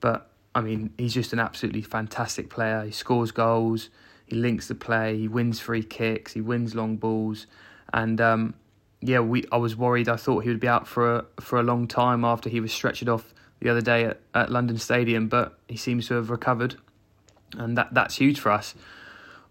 [0.00, 2.84] But I mean, he's just an absolutely fantastic player.
[2.84, 3.90] He scores goals,
[4.26, 7.46] he links the play, he wins free kicks, he wins long balls,
[7.92, 8.54] and um,
[9.00, 10.08] yeah, we I was worried.
[10.08, 12.70] I thought he would be out for a, for a long time after he was
[12.70, 16.76] stretchered off the other day at, at London Stadium, but he seems to have recovered,
[17.56, 18.74] and that that's huge for us.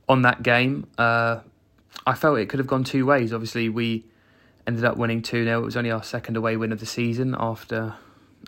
[0.09, 1.39] On that game, uh,
[2.05, 3.33] I felt it could have gone two ways.
[3.33, 4.05] Obviously, we
[4.67, 7.35] ended up winning two 0 It was only our second away win of the season
[7.37, 7.95] after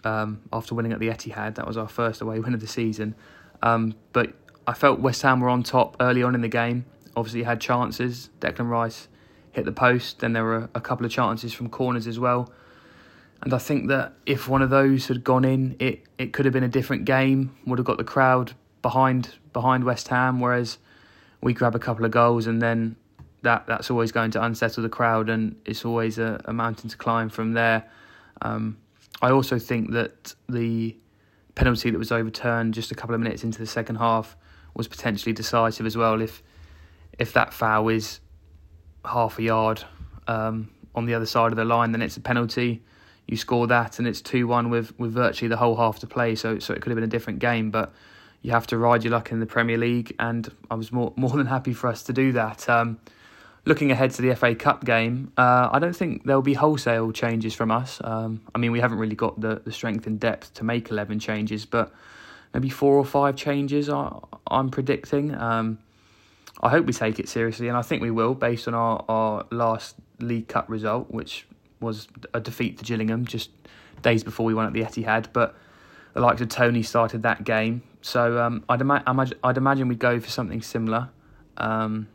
[0.03, 1.55] um, after winning at the Etihad.
[1.55, 3.15] That was our first away win of the season.
[3.61, 4.33] Um, but
[4.67, 6.85] I felt West Ham were on top early on in the game.
[7.15, 8.29] Obviously, had chances.
[8.39, 9.07] Declan Rice
[9.51, 10.19] hit the post.
[10.19, 12.51] Then there were a couple of chances from corners as well.
[13.41, 16.53] And I think that if one of those had gone in, it, it could have
[16.53, 17.55] been a different game.
[17.65, 20.39] Would have got the crowd behind behind West Ham.
[20.39, 20.77] Whereas
[21.41, 22.95] we grab a couple of goals and then
[23.43, 26.97] that that's always going to unsettle the crowd and it's always a, a mountain to
[26.97, 27.89] climb from there.
[28.41, 28.77] Um,
[29.21, 30.95] I also think that the
[31.55, 34.35] penalty that was overturned just a couple of minutes into the second half
[34.73, 36.21] was potentially decisive as well.
[36.21, 36.41] If
[37.19, 38.19] if that foul is
[39.05, 39.83] half a yard
[40.27, 42.83] um, on the other side of the line, then it's a penalty.
[43.27, 46.35] You score that, and it's two one with with virtually the whole half to play.
[46.35, 47.93] So so it could have been a different game, but
[48.43, 51.31] you have to ride your luck in the Premier League, and I was more more
[51.31, 52.69] than happy for us to do that.
[52.69, 52.99] Um,
[53.65, 57.55] looking ahead to the FA Cup game, uh, I don't think there'll be wholesale changes
[57.55, 57.99] from us.
[58.03, 61.19] Um, I mean, we haven't really got the, the strength and depth to make 11
[61.19, 61.93] changes, but
[62.53, 65.33] maybe four or five changes I, I'm predicting.
[65.33, 65.79] Um,
[66.61, 69.45] I hope we take it seriously, and I think we will, based on our, our
[69.49, 71.47] last League Cup result, which
[71.79, 73.49] was a defeat to Gillingham just
[74.01, 75.27] days before we won at the Etihad.
[75.31, 75.55] But
[76.13, 79.03] the likes of Toney started that game, so um, I'd, ima-
[79.43, 81.09] I'd imagine we'd go for something similar.
[81.57, 82.07] Um,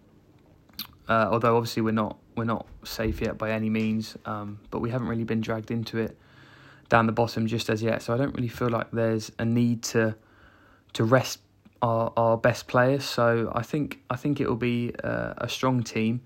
[1.08, 4.90] uh, although obviously we're not we're not safe yet by any means, um, but we
[4.90, 6.16] haven't really been dragged into it
[6.88, 8.02] down the bottom just as yet.
[8.02, 10.14] So I don't really feel like there's a need to
[10.94, 11.40] to rest
[11.82, 13.04] our, our best players.
[13.04, 16.20] So I think I think it will be uh, a strong team,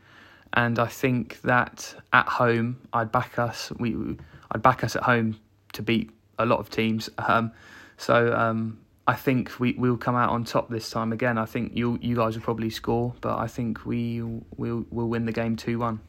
[0.52, 3.72] and I think that at home I'd back us.
[3.78, 4.16] We
[4.50, 5.38] I'd back us at home
[5.72, 6.10] to beat
[6.42, 7.08] a lot of teams.
[7.18, 7.52] Um,
[7.96, 11.38] so um, I think we will come out on top this time again.
[11.38, 15.24] I think you you guys will probably score, but I think we will will win
[15.24, 16.00] the game two one.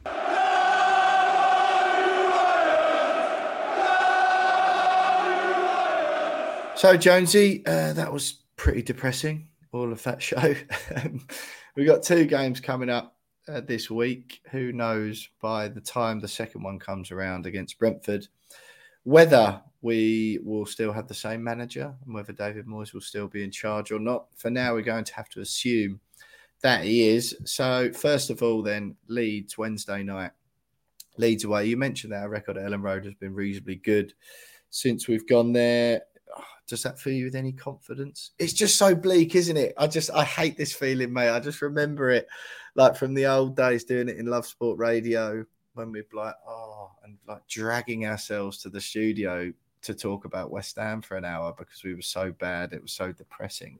[6.76, 9.48] So Jonesy, uh, that was pretty depressing.
[9.72, 10.54] All of that show.
[11.76, 13.16] we got two games coming up
[13.48, 14.40] uh, this week.
[14.50, 18.28] Who knows by the time the second one comes around against Brentford,
[19.04, 23.44] whether we will still have the same manager and whether David Moyes will still be
[23.44, 24.26] in charge or not.
[24.34, 26.00] For now, we're going to have to assume
[26.62, 27.36] that he is.
[27.44, 30.30] So, first of all, then Leeds Wednesday night.
[31.18, 31.66] Leeds away.
[31.66, 34.14] You mentioned that our record at Elland Road has been reasonably good
[34.70, 36.00] since we've gone there.
[36.66, 38.30] Does that fill you with any confidence?
[38.38, 39.74] It's just so bleak, isn't it?
[39.76, 41.28] I just I hate this feeling, mate.
[41.28, 42.26] I just remember it
[42.74, 45.44] like from the old days doing it in Love Sport Radio
[45.74, 46.73] when we'd be like, oh,
[47.04, 51.54] and like dragging ourselves to the studio to talk about West Ham for an hour
[51.56, 52.72] because we were so bad.
[52.72, 53.78] It was so depressing.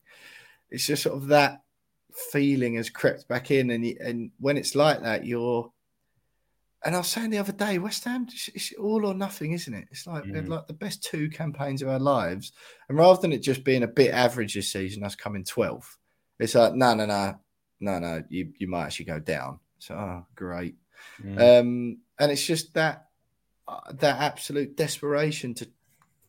[0.70, 1.62] It's just sort of that
[2.12, 5.70] feeling has crept back in, and and when it's like that, you're.
[6.84, 9.88] And I was saying the other day, West Ham, it's all or nothing, isn't it?
[9.90, 10.46] It's like mm.
[10.46, 12.52] like the best two campaigns of our lives,
[12.88, 15.96] and rather than it just being a bit average this season, us coming 12th,
[16.38, 17.36] it's like no, no, no,
[17.80, 19.60] no, no, you you might actually go down.
[19.78, 20.76] So oh, great,
[21.22, 21.38] mm.
[21.38, 23.06] um, and it's just that
[23.68, 25.68] uh, that absolute desperation to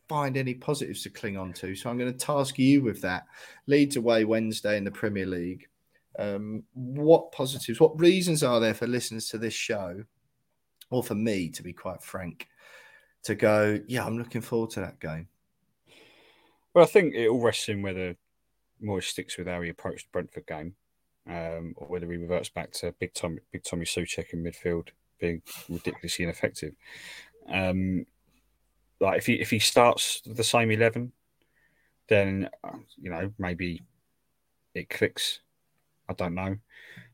[0.08, 1.74] find any positives to cling on to.
[1.74, 3.24] So I'm going to task you with that.
[3.66, 5.66] Leeds away Wednesday in the Premier League.
[6.18, 10.04] Um, what positives, what reasons are there for listeners to this show,
[10.90, 12.48] or for me, to be quite frank,
[13.24, 15.28] to go, yeah, I'm looking forward to that game?
[16.72, 18.16] Well, I think it all rests in whether
[18.82, 20.74] Moyes sticks with how he approached the Brentford game,
[21.28, 24.88] um, or whether he reverts back to Big Tommy, Big Tommy Soucek in midfield
[25.20, 26.74] being ridiculously ineffective.
[27.48, 28.06] Um,
[29.00, 31.12] like if he if he starts the same eleven,
[32.08, 33.82] then uh, you know maybe
[34.74, 35.40] it clicks.
[36.08, 36.56] I don't know.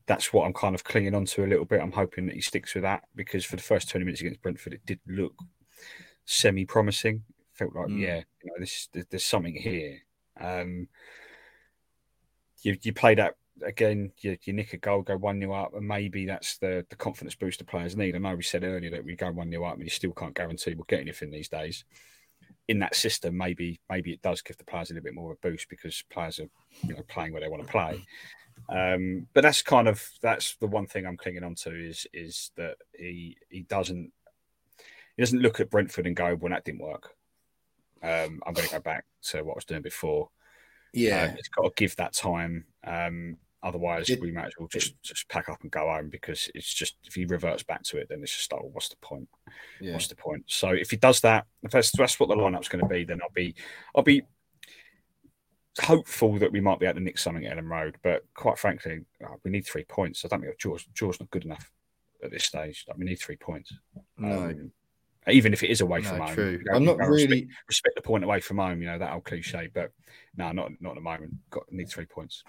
[0.05, 1.81] That's what I'm kind of clinging on to a little bit.
[1.81, 4.73] I'm hoping that he sticks with that because for the first 20 minutes against Brentford,
[4.73, 5.33] it did look
[6.25, 7.23] semi promising.
[7.53, 7.99] Felt like, mm.
[7.99, 9.99] yeah, you know, this there's something here.
[10.39, 10.87] Um,
[12.61, 15.87] you you play that again, you, you nick a goal, go 1 0 up, and
[15.87, 18.15] maybe that's the, the confidence boost the players need.
[18.15, 20.35] I know we said earlier that we go 1 0 up, and you still can't
[20.35, 21.85] guarantee we'll get anything these days.
[22.67, 25.37] In that system, maybe maybe it does give the players a little bit more of
[25.43, 26.49] a boost because players are
[26.87, 28.05] you know playing where they want to play.
[28.69, 32.51] Um, but that's kind of that's the one thing I'm clinging on to is is
[32.55, 34.13] that he he doesn't
[35.15, 37.15] he doesn't look at Brentford and go, well, that didn't work.
[38.01, 40.29] Um, I'm going to go back to what I was doing before.
[40.93, 42.65] Yeah, um, it's got to give that time.
[42.85, 46.73] Um, Otherwise, we might as well just just pack up and go home because it's
[46.73, 49.29] just if he reverts back to it, then it's just like, well, what's the point?
[49.79, 49.93] Yeah.
[49.93, 50.43] What's the point?
[50.47, 53.21] So if he does that, if that's, that's what the lineup's going to be, then
[53.23, 53.55] I'll be
[53.95, 54.23] I'll be
[55.79, 57.95] hopeful that we might be able to nick something at Elland Road.
[58.03, 60.25] But quite frankly, uh, we need three points.
[60.25, 61.71] I don't think Jaws Jaws not good enough
[62.21, 62.83] at this stage.
[62.89, 63.73] Like, we need three points.
[64.17, 64.71] No, Um,
[65.31, 66.33] even if it is away No, from home.
[66.35, 66.51] true.
[66.51, 68.81] You know, I'm not know, respect- really- respect the point away from home.
[68.81, 69.91] You know that old cliche, but
[70.37, 71.33] no, not not at the moment.
[71.49, 72.43] Got need three points.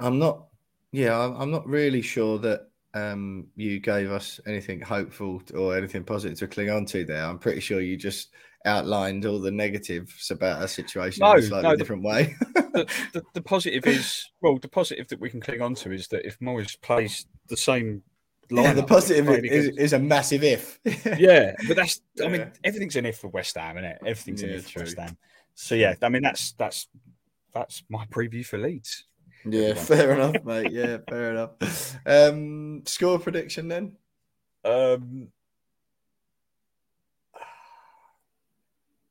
[0.00, 0.46] I'm not.
[0.92, 6.38] Yeah, I'm, not really sure that um, you gave us anything hopeful or anything positive
[6.38, 7.24] to cling on to there.
[7.24, 8.30] I'm pretty sure you just
[8.64, 12.34] outlined all the negatives about our situation in No, a slightly no, the- different way.
[12.54, 16.08] the, the, the positive is well, the positive that we can cling on to is
[16.08, 18.02] that if Morris plays the same
[18.50, 20.78] yeah, the positive that is, is a massive if.
[21.18, 23.98] yeah, but that's I mean everything's an if for West Ham, isn't it?
[24.02, 24.98] Everything's an Yeah, if for West.
[24.98, 25.16] Ham.
[25.54, 26.88] So yeah, I mean that's that's
[27.52, 29.04] that's my preview for Leeds.
[29.44, 30.72] Yeah, fair enough, mate.
[30.72, 31.96] Yeah, fair enough.
[32.04, 33.96] Um, score prediction then?
[34.64, 35.28] Um,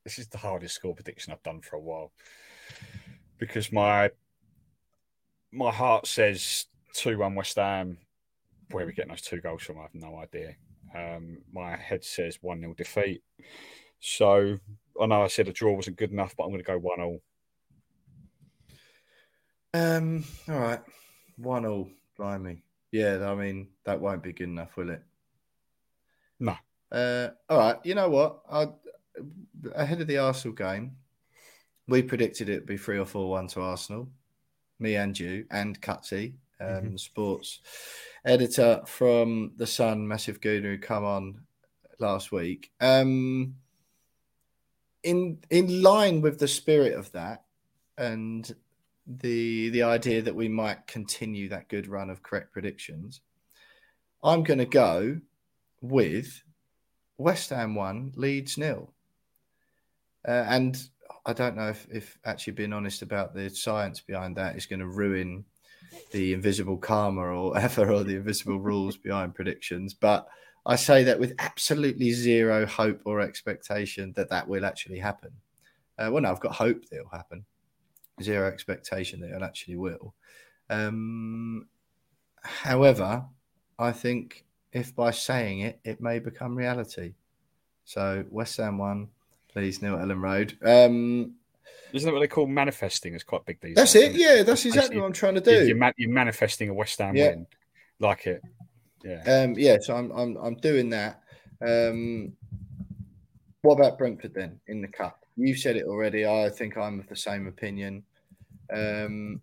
[0.04, 2.12] this is the hardest score prediction I've done for a while
[3.38, 4.12] because my
[5.52, 7.98] my heart says two one West Ham.
[8.72, 9.80] Where are we getting those two goals from?
[9.80, 10.55] I have no idea.
[10.93, 13.22] Um, my head says one 0 defeat.
[13.99, 14.57] So
[15.01, 16.97] I know I said a draw wasn't good enough, but I'm going to go one
[16.97, 17.20] 0
[19.74, 20.82] Um, all right,
[21.38, 21.89] one all.
[22.18, 22.61] Blimey.
[22.91, 25.03] Yeah, I mean that won't be good enough, will it?
[26.39, 26.55] No.
[26.91, 27.78] Uh, all right.
[27.84, 28.41] You know what?
[28.49, 28.68] I
[29.74, 30.95] ahead of the Arsenal game,
[31.88, 34.09] we predicted it'd be three or four one to Arsenal.
[34.80, 36.99] Me and you and Cutsy, um, Mhm.
[36.99, 37.61] sports
[38.26, 41.41] editor from the Sun, massive who come on
[41.99, 42.71] last week.
[42.82, 43.55] Um,
[45.03, 47.43] in in line with the spirit of that,
[47.97, 48.53] and
[49.07, 53.21] the the idea that we might continue that good run of correct predictions,
[54.23, 55.21] I'm going to go
[55.82, 56.41] with
[57.17, 58.91] West Ham one, Leeds nil.
[60.28, 60.89] Uh, and
[61.26, 64.80] I don't know if, if actually being honest about the science behind that is going
[64.80, 65.45] to ruin
[66.12, 69.93] the invisible karma or whatever, or the invisible rules behind predictions.
[69.93, 70.28] But
[70.66, 75.32] I say that with absolutely zero hope or expectation that that will actually happen.
[75.98, 77.46] Uh, well, no, I've got hope that it'll happen.
[78.22, 80.14] Zero expectation that it actually will.
[80.70, 81.68] Um,
[82.43, 83.26] however,
[83.78, 87.14] I think if by saying it, it may become reality.
[87.86, 89.10] So West Ham one,
[89.52, 90.58] please, Neil Elland Road.
[90.66, 91.36] Um,
[91.93, 93.13] Isn't that what they call manifesting?
[93.16, 94.20] It's quite big these that's days, it.
[94.20, 95.66] Yeah, that's exactly what I'm trying to do.
[95.66, 97.30] you're, you're manifesting a West Ham Yeah.
[97.30, 97.47] win.
[97.99, 98.41] Like it.
[99.03, 99.22] Yeah.
[99.24, 101.22] Um, yeah, so I'm I'm I'm doing that.
[101.66, 102.34] Um,
[103.61, 105.24] what about Brentford then in the cup?
[105.38, 106.26] You said it already.
[106.26, 108.03] I think I'm of the same opinion.
[108.74, 109.41] Um,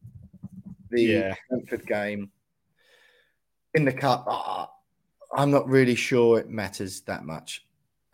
[0.91, 1.35] the Yeah.
[1.49, 2.31] Brentford game
[3.75, 4.71] in the cup, ah,
[5.35, 7.65] I'm not really sure it matters that much.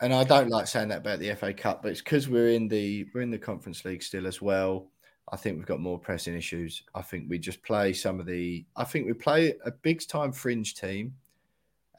[0.01, 2.67] And I don't like saying that about the FA Cup, but it's because we're in
[2.67, 4.87] the we're in the Conference League still as well.
[5.31, 6.83] I think we've got more pressing issues.
[6.95, 8.65] I think we just play some of the.
[8.75, 11.15] I think we play a big time fringe team,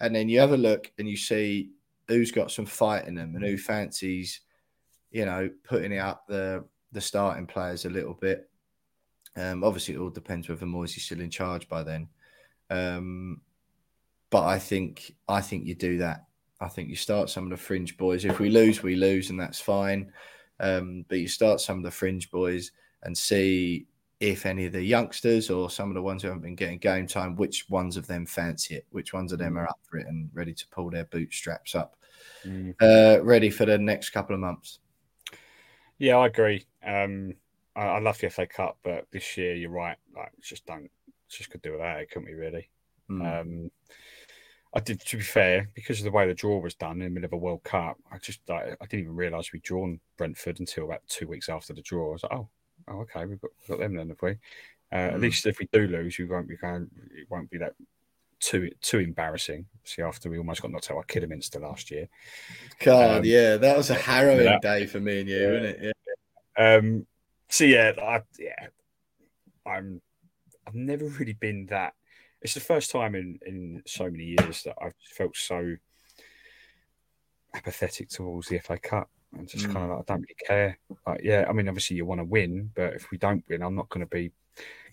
[0.00, 1.70] and then you have a look and you see
[2.08, 4.40] who's got some fight in them and who fancies,
[5.12, 8.48] you know, putting up the the starting players a little bit.
[9.36, 12.08] Um, obviously, it all depends whether Moyes is still in charge by then.
[12.70, 13.42] Um,
[14.30, 16.24] but I think I think you do that.
[16.60, 18.24] I think you start some of the fringe boys.
[18.24, 20.12] If we lose, we lose, and that's fine.
[20.58, 23.86] Um, but you start some of the fringe boys and see
[24.20, 27.06] if any of the youngsters or some of the ones who haven't been getting game
[27.06, 30.06] time, which ones of them fancy it, which ones of them are up for it
[30.06, 31.96] and ready to pull their bootstraps up,
[32.44, 32.74] Mm.
[32.82, 34.80] uh, ready for the next couple of months.
[35.98, 36.66] Yeah, I agree.
[36.84, 37.34] Um,
[37.74, 39.96] I, I love the FA Cup, but this year you're right.
[40.14, 40.90] Like, just don't,
[41.30, 42.34] just could do without it, couldn't we?
[42.34, 42.68] Really.
[43.10, 43.40] Mm.
[43.40, 43.70] Um,
[44.72, 45.00] I did.
[45.00, 47.32] To be fair, because of the way the draw was done in the middle of
[47.32, 51.02] a World Cup, I just like, I didn't even realise we'd drawn Brentford until about
[51.08, 52.10] two weeks after the draw.
[52.10, 52.48] I was like, oh,
[52.88, 54.30] oh, okay, we've got, we've got them then, have we?
[54.92, 55.20] Uh, At Mm.
[55.22, 56.88] least if we do lose, we won't be going.
[57.16, 57.74] It won't be that
[58.38, 59.66] too too embarrassing.
[59.84, 62.08] See, after we almost got knocked out by Kidderminster last year.
[62.78, 64.58] God, um, yeah, that was a harrowing yeah.
[64.60, 65.46] day for me and you, Yeah.
[65.48, 65.96] wasn't it?
[66.58, 66.76] Yeah.
[66.76, 67.06] Um,
[67.48, 68.68] so yeah, I, yeah,
[69.66, 70.00] I'm.
[70.66, 71.94] I've never really been that.
[72.42, 75.76] It's the first time in in so many years that I've felt so
[77.54, 79.10] apathetic towards the FA Cup.
[79.32, 79.72] and just Mm.
[79.74, 80.78] kind of like, I don't really care.
[81.06, 83.76] Like, yeah, I mean, obviously you want to win, but if we don't win, I'm
[83.76, 84.32] not going to be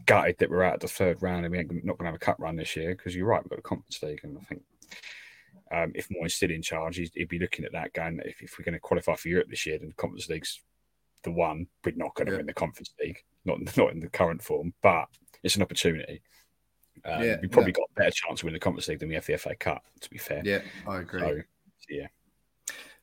[0.05, 2.19] gutted that we're out of the third round and we're not going to have a
[2.19, 4.61] cup run this year because you're right, we've got a Conference League, and I think.
[5.71, 8.57] Um, if Moyes still in charge, he'd, he'd be looking at that going, if, if
[8.59, 10.61] we're going to qualify for Europe this year, then the Conference League's
[11.23, 11.65] the one.
[11.83, 12.37] We're not going to Yeah.
[12.37, 14.73] win the Conference League, not not in the current form.
[14.83, 15.07] But
[15.41, 16.21] it's an opportunity.
[17.05, 17.81] Um, Yeah, we probably yeah.
[17.81, 19.83] got a better chance to win the Conference League than we have the FA Cup.
[20.01, 21.19] To be fair, Yeah, I agree.
[21.21, 21.41] So,
[21.89, 22.07] yeah,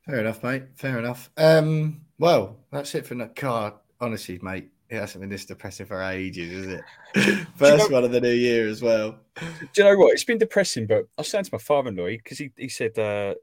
[0.06, 0.64] Fair enough, mate.
[0.76, 1.30] Fair enough.
[1.36, 3.74] Um, well, that's it for that card.
[4.00, 6.84] Honestly, mate, it hasn't been this depressing for ages, is it?
[7.56, 9.18] First one of the new year as well.
[9.40, 10.12] Do you know what?
[10.12, 13.34] It's been depressing, but I was saying to my father-in-law because he, he said uh,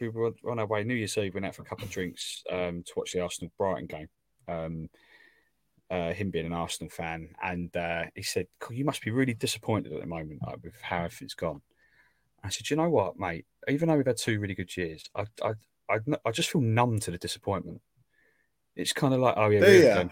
[0.00, 2.42] we were on our way New Year's Eve, went out for a couple of drinks
[2.50, 4.08] um, to watch the Arsenal Brighton game.
[4.48, 4.88] Um,
[5.90, 9.92] uh, him being an Arsenal fan, and uh, he said, "You must be really disappointed
[9.92, 11.62] at the moment like, with how everything's gone."
[12.42, 13.46] I said, "You know what, mate?
[13.68, 15.52] Even though we've had two really good years, I I
[15.88, 17.80] I, I just feel numb to the disappointment.
[18.76, 19.94] It's kind of like, oh yeah, Do we're ya?
[19.94, 20.10] done.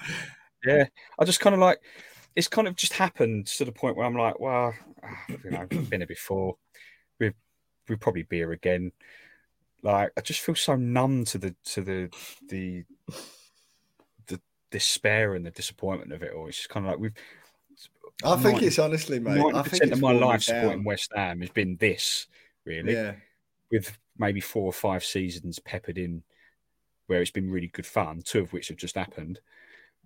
[0.65, 0.85] yeah.
[1.19, 1.81] I just kind of like
[2.35, 4.75] it's kind of just happened to the point where I'm like, well,
[5.29, 6.57] you know, I've been here before.
[7.21, 7.33] We
[7.89, 8.93] we probably be here again.
[9.83, 12.11] Like I just feel so numb to the to the
[12.49, 12.85] the
[14.71, 16.47] despair and the disappointment of it all.
[16.49, 17.15] It's just kind of like we've.
[18.25, 19.37] I think it's honestly, mate.
[19.37, 22.27] Ninety percent of my life supporting West Ham has been this,
[22.65, 23.13] really, Yeah,
[23.71, 26.23] with maybe four or five seasons peppered in
[27.09, 29.39] where it's been really good fun, two of which have just happened.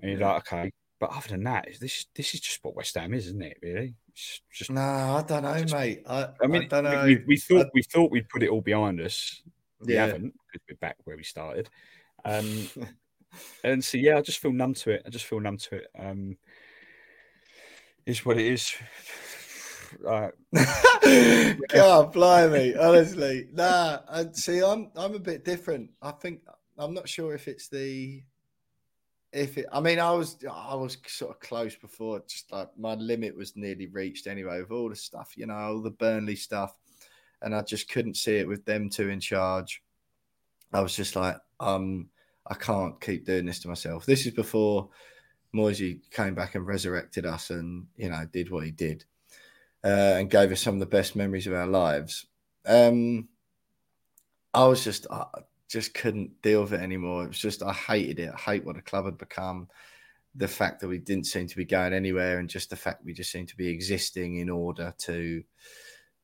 [0.01, 0.33] And you're Yeah.
[0.33, 3.43] like, okay, but other than that, this this is just what West Ham is, isn't
[3.43, 3.59] it?
[3.63, 4.71] Really, it's just.
[4.71, 6.03] no, I don't know, Just- mate.
[6.09, 7.05] I, I mean, don't know.
[7.05, 9.41] we, we thought I- we thought we'd put it all behind us.
[9.81, 10.07] We Yeah.
[10.07, 11.71] haven't because we're back where we started.
[12.25, 12.69] Um,
[13.65, 15.03] and so yeah, I just feel numb to it.
[15.07, 15.87] I just feel numb to it.
[15.99, 16.37] Um,
[18.07, 18.75] is what it is.
[20.07, 20.29] Uh,
[21.69, 23.99] God, blimey, honestly, nah.
[24.09, 25.91] I, see, I'm I'm a bit different.
[26.01, 26.43] I think
[26.79, 28.23] I'm not sure if it's the
[29.33, 29.67] if it.
[29.73, 32.23] I mean, I was I was sort of close before.
[32.29, 35.83] Just like my limit was nearly reached anyway with all the stuff, you know, all
[35.83, 36.77] the Burnley stuff,
[37.43, 39.83] and I just couldn't see it with them two in charge.
[40.73, 42.09] I was just like, um,
[42.51, 44.05] I can't keep doing this to myself.
[44.05, 44.91] This is before
[45.53, 49.05] Moisey came back and resurrected us, and you know, did what he did
[49.85, 52.27] uh, and gave us some of the best memories of our lives.
[52.67, 53.29] Um,
[54.53, 55.25] I was just, I
[55.69, 57.25] just couldn't deal with it anymore.
[57.25, 58.33] It was just, I hated it.
[58.35, 59.69] I hate what the club had become.
[60.35, 63.13] The fact that we didn't seem to be going anywhere, and just the fact we
[63.13, 65.43] just seemed to be existing in order to,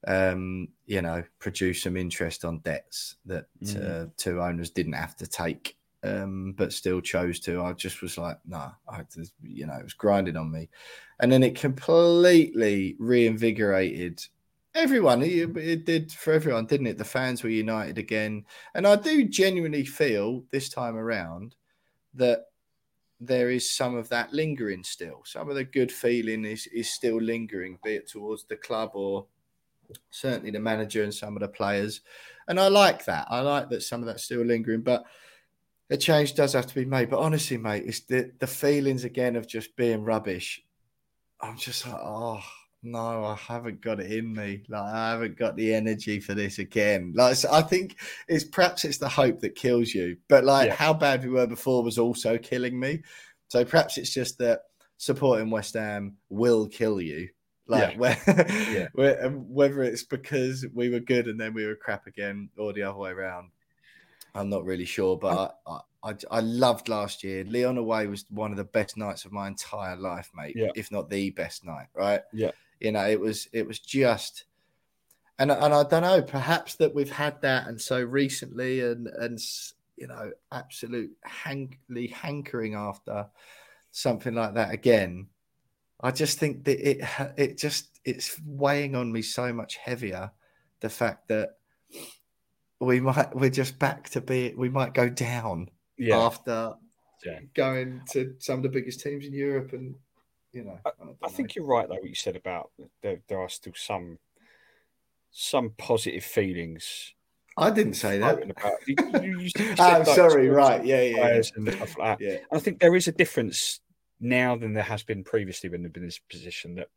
[0.07, 3.47] um, you know, produce some interest on debts that
[3.77, 7.63] uh, two owners didn't have to take, um, but still chose to.
[7.63, 10.69] I just was like, no, I, just- you know, it was grinding on me
[11.21, 14.25] and then it completely reinvigorated
[14.75, 15.23] everyone.
[15.23, 16.99] It, it did for everyone, didn't it?
[16.99, 18.45] The fans were united again,
[18.75, 21.55] and I do genuinely feel this time around
[22.15, 22.47] that
[23.19, 25.23] there is some of that lingering still.
[25.25, 29.27] Some of the good feeling is is still lingering, be it towards the club or
[30.11, 32.01] certainly the manager and some of the players.
[32.49, 33.27] And I like that.
[33.31, 35.05] I like that some of that's still lingering, but
[35.91, 37.11] a change does have to be made.
[37.11, 40.63] But honestly, mate, it's the, the feelings again of just being rubbish
[41.41, 42.43] I'm just like, oh
[42.83, 44.63] no, I haven't got it in me.
[44.69, 47.13] Like I haven't got the energy for this again.
[47.15, 50.17] Like so I think it's perhaps it's the hope that kills you.
[50.29, 50.75] But like Yeah.
[50.77, 53.03] how bad we were before was also killing me.
[53.49, 54.63] So perhaps it's just that
[54.97, 57.29] supporting West Ham will kill you.
[57.69, 57.99] Like Yeah.
[57.99, 58.19] where,
[58.73, 58.89] Yeah.
[58.95, 62.85] where, whether it's because we were good and then we were crap again, or the
[62.85, 63.51] other way around.
[64.37, 67.45] I'm not really sure, but I, I, I loved last year.
[67.45, 70.55] Lyon away was one of the best nights of my entire life, mate.
[70.57, 70.71] Yeah.
[70.75, 72.21] If not the best night, right?
[72.33, 72.53] Yeah.
[72.81, 74.45] You know, it was it was just
[75.39, 79.39] and and I don't know, perhaps that we've had that and so recently and and
[79.97, 83.29] you know, absolute hankly hankering after
[83.91, 85.29] something like that again.
[86.01, 90.31] I just think that it it just it's weighing on me so much heavier
[90.81, 91.57] the fact that
[92.81, 95.69] we might we're just back to be we might go down
[95.99, 96.75] yeah, after
[97.25, 97.39] yeah.
[97.55, 99.95] going to some of the biggest teams in Europe and
[100.53, 101.29] you know I, I know.
[101.29, 101.95] think you're right though.
[101.95, 102.71] What you said about
[103.03, 104.19] there, there are still some
[105.31, 107.15] some positive feelings.
[107.59, 108.39] I didn't say that.
[108.87, 111.43] You, you, you said, Oh, like, sorry, right, yeah, yeah, yeah.
[111.57, 112.21] and stuff like.
[112.21, 112.37] Yeah.
[112.53, 113.81] I think there is a difference
[114.21, 116.75] now than there has been previously when they've been in this position.
[116.75, 116.89] That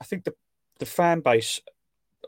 [0.00, 0.34] I think the
[0.78, 1.60] the fan base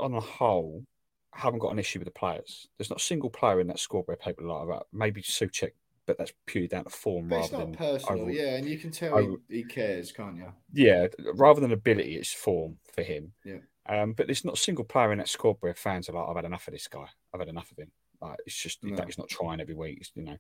[0.01, 0.84] on a whole
[1.33, 2.68] haven't got an issue with the players.
[2.78, 4.83] There's not a single player in that scoreboard paper like that.
[4.93, 5.72] Maybe Soucek,
[6.07, 8.91] but that's purely down to form But rather than personal, overall- yeah, and you can
[8.91, 10.53] tell he, cares, can't you?
[10.72, 13.33] yeah, rather than ability, it's form for him.
[13.45, 13.59] Yeah.
[13.87, 16.37] Um, but there's not a single player in that squad where fans are like, I've
[16.37, 17.07] had enough of this guy.
[17.35, 17.91] I've had enough of him.
[18.20, 18.95] Like, it's just No.
[18.97, 20.37] that he's not trying every week, it's, you know.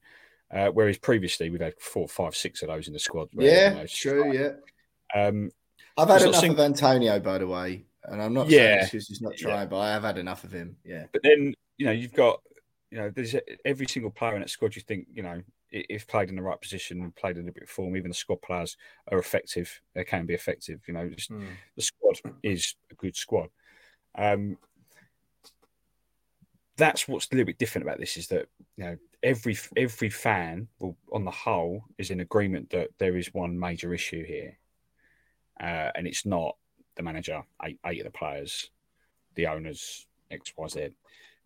[0.54, 3.28] Uh, whereas previously we've had four, five, six of those in the squad.
[3.32, 4.50] where, you know, Yeah, true, like- yeah.
[5.26, 5.50] Um,
[5.96, 8.84] I've had enough sing- of Antonio, by the way, and I'm not Yeah.
[8.86, 9.48] saying he's not Yeah.
[9.48, 10.76] trying, but I have had enough of him.
[10.84, 12.42] Yeah, but then you know you've got
[12.90, 13.34] you know there's
[13.64, 14.76] every single player in that squad.
[14.76, 17.70] You think you know if played in the right position, played in a bit of
[17.70, 18.76] form, even the squad players
[19.10, 19.80] are effective.
[19.94, 20.80] They can be effective.
[20.86, 21.46] You know, just, mm.
[21.76, 23.48] the squad is a good squad.
[24.14, 24.58] Um,
[26.76, 30.68] that's what's a little bit different about this is that you know every every fan,
[30.78, 34.58] will, on the whole, is in agreement that there is one major issue here,
[35.60, 36.56] uh, and it's not
[36.96, 38.70] the manager, eight, eight of the players,
[39.34, 40.88] the owners, X, Y, Z.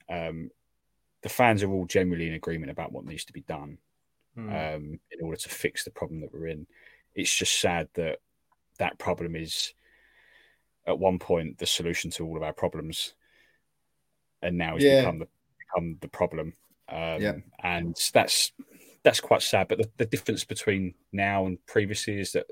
[0.08, 0.50] Um,
[1.22, 3.78] the fans are all generally in agreement about what needs to be done
[4.36, 4.48] mm.
[4.48, 6.66] um, in order to fix the problem that we're in.
[7.14, 8.20] It's just sad that
[8.78, 9.72] that problem is
[10.86, 13.14] at one point the solution to all of our problems,
[14.42, 15.00] and now it's yeah.
[15.00, 15.28] become the
[15.58, 16.52] become the problem.
[16.88, 17.32] Um, yeah.
[17.64, 18.52] and that's
[19.02, 19.68] that's quite sad.
[19.68, 22.46] But the, the difference between now and previously is that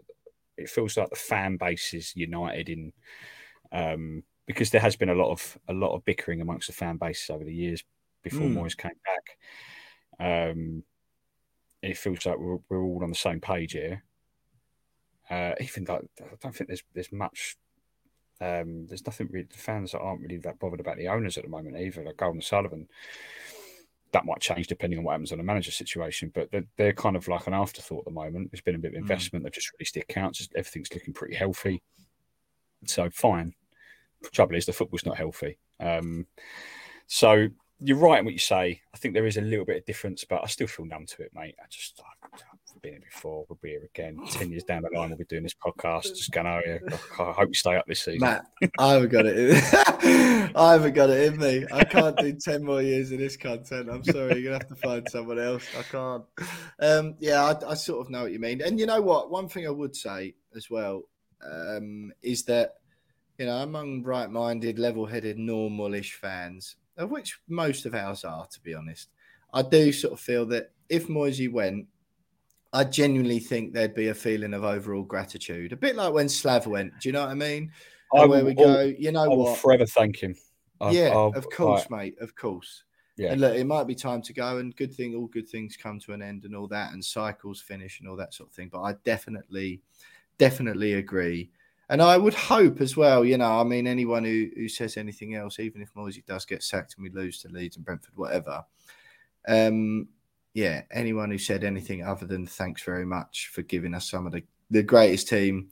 [0.56, 2.92] it feels like the fan base is united in
[3.72, 6.96] um, because there has been a lot of a lot of bickering amongst the fan
[6.96, 7.82] bases over the years
[8.22, 8.56] before mm.
[8.56, 10.50] Moyes came back.
[10.50, 10.82] Um,
[11.82, 14.02] it feels like we're, we're all on the same page here.
[15.28, 17.56] Uh, even though I don't think there's there's much.
[18.40, 19.46] Um, there's nothing really.
[19.50, 22.04] The fans that aren't really that bothered about the owners at the moment either.
[22.04, 22.88] Like Gold and Sullivan,
[24.14, 26.30] that might change depending on what happens on a manager situation.
[26.32, 28.50] But they're, they're kind of like an afterthought at the moment.
[28.50, 29.02] There's been a bit of hmm.
[29.02, 29.42] investment.
[29.42, 29.46] Mm.
[29.46, 30.48] They've just released the accounts.
[30.54, 31.82] Everything's looking pretty healthy.
[32.86, 33.54] So fine.
[34.22, 35.58] The trouble is the football's not healthy.
[35.80, 36.26] Um,
[37.06, 37.48] so
[37.80, 38.80] you're right in what you say.
[38.94, 41.22] I think there is a little bit of difference, but I still feel numb to
[41.22, 41.56] it, mate.
[41.60, 42.53] I just I've
[42.84, 43.46] been here before.
[43.48, 44.20] We'll be here again.
[44.30, 46.02] Ten years down the line, we'll be doing this podcast.
[46.14, 46.78] Just going, oh yeah,
[47.18, 48.20] I hope you stay up this season.
[48.20, 48.46] Matt,
[48.78, 49.38] I haven't got it.
[49.38, 49.56] In,
[50.56, 51.66] I haven't got it in me.
[51.72, 53.88] I can't do ten more years of this content.
[53.90, 55.66] I'm sorry, you're gonna have to find someone else.
[55.78, 56.24] I can't.
[56.78, 58.60] Um, yeah, I, I sort of know what you mean.
[58.60, 59.30] And you know what?
[59.30, 61.04] One thing I would say as well
[61.42, 62.74] um, is that
[63.38, 68.74] you know, among right-minded, level-headed, normal-ish fans, of which most of ours are, to be
[68.74, 69.08] honest.
[69.52, 71.86] I do sort of feel that if Moisey went,
[72.74, 76.66] I genuinely think there'd be a feeling of overall gratitude, a bit like when Slav
[76.66, 76.92] went.
[77.00, 77.72] Do you know what I mean?
[78.14, 79.58] I where we go, you know I what?
[79.58, 80.34] forever thank him.
[80.80, 82.84] I, yeah, I'll, of course, mate, of course.
[83.16, 83.32] Yeah.
[83.32, 85.98] And look, it might be time to go, and good thing, all good things come
[86.00, 88.68] to an end, and all that, and cycles finish, and all that sort of thing.
[88.70, 89.80] But I definitely,
[90.36, 91.50] definitely agree
[91.90, 95.34] and I would hope as well, you know, I mean, anyone who, who says anything
[95.34, 98.64] else, even if Moisey does get sacked and we lose to Leeds and Brentford, whatever,
[99.46, 100.08] um,
[100.54, 104.32] yeah, anyone who said anything other than thanks very much for giving us some of
[104.32, 105.68] the, the greatest team,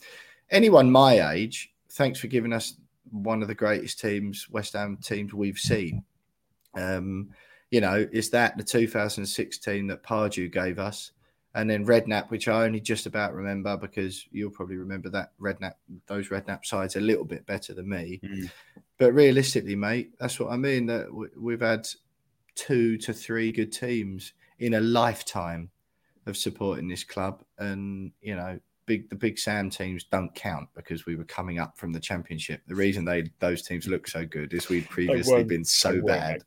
[0.51, 2.75] anyone my age, thanks for giving us
[3.11, 6.05] one of the greatest teams, West Ham teams we've seen.
[6.75, 7.31] Um,
[7.71, 11.13] you know, is that the 2016 that Pardew gave us?
[11.55, 15.75] and then Redknapp, which I only just about remember because you'll probably remember that Redknapp,
[16.07, 18.21] those Redknapp sides a little bit better than me.
[18.25, 18.51] Mm.
[18.99, 20.87] But realistically, mate, that's what I mean.
[20.87, 21.87] That we've had
[22.55, 24.33] two to three good teams
[24.63, 25.71] in a lifetime
[26.27, 31.05] of supporting this club, and you know, big the Big Sam teams don't count because
[31.05, 32.63] we were coming up from the Championship.
[32.69, 36.45] The reason they those teams look so good is we'd previously been so bad.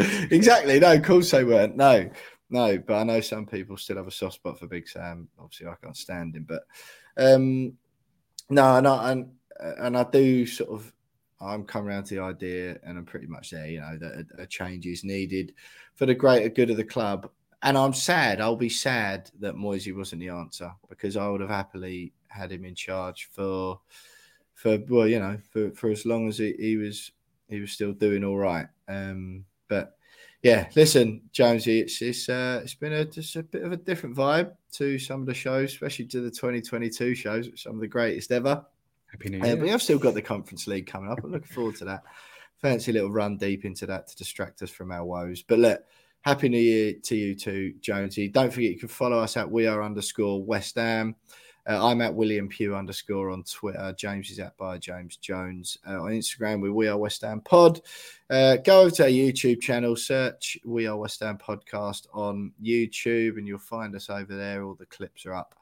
[0.30, 0.80] Exactly.
[0.80, 1.76] No, of course they weren't.
[1.76, 2.08] No,
[2.48, 5.28] no, but I know some people still have a soft spot for Big Sam.
[5.38, 6.62] Obviously, I can't stand him, but
[7.18, 7.74] um,
[8.48, 9.30] no, no, and
[9.60, 10.92] and I do sort of.
[11.40, 13.66] I'm coming around to the idea, and I'm pretty much there.
[13.66, 15.54] You know that a, a change is needed
[15.94, 17.30] for the greater good of the club.
[17.62, 18.42] And I'm sad.
[18.42, 22.64] I'll be sad that Moisey wasn't the answer because I would have happily had him
[22.64, 23.80] in charge for,
[24.52, 27.10] for well, you know, for, for as long as he, he was
[27.48, 28.66] he was still doing all right.
[28.88, 29.96] Um, but
[30.42, 34.14] yeah, listen, Jonesy, it's it's uh, it's been a just a bit of a different
[34.14, 38.30] vibe to some of the shows, especially to the 2022 shows, some of the greatest
[38.30, 38.64] ever.
[39.14, 39.56] Happy New uh, Year.
[39.56, 41.22] Uh, we have still got the Conference League coming up.
[41.22, 42.02] I'm looking forward to that.
[42.60, 45.42] Fancy little run deep into that to distract us from our woes.
[45.42, 45.84] But look,
[46.22, 48.28] Happy New Year to you too, Jonesy.
[48.28, 51.14] Don't forget you can follow us at we are underscore West Ham.
[51.66, 53.94] Uh, I'm at William Pugh underscore on Twitter.
[53.96, 55.78] James is at by James Jones.
[55.86, 57.80] Uh, on Instagram, we We Are West Ham Pod.
[58.28, 63.38] Uh, go over to our YouTube channel, search We Are West Ham Podcast on YouTube,
[63.38, 64.62] and you'll find us over there.
[64.62, 65.54] All the clips are up.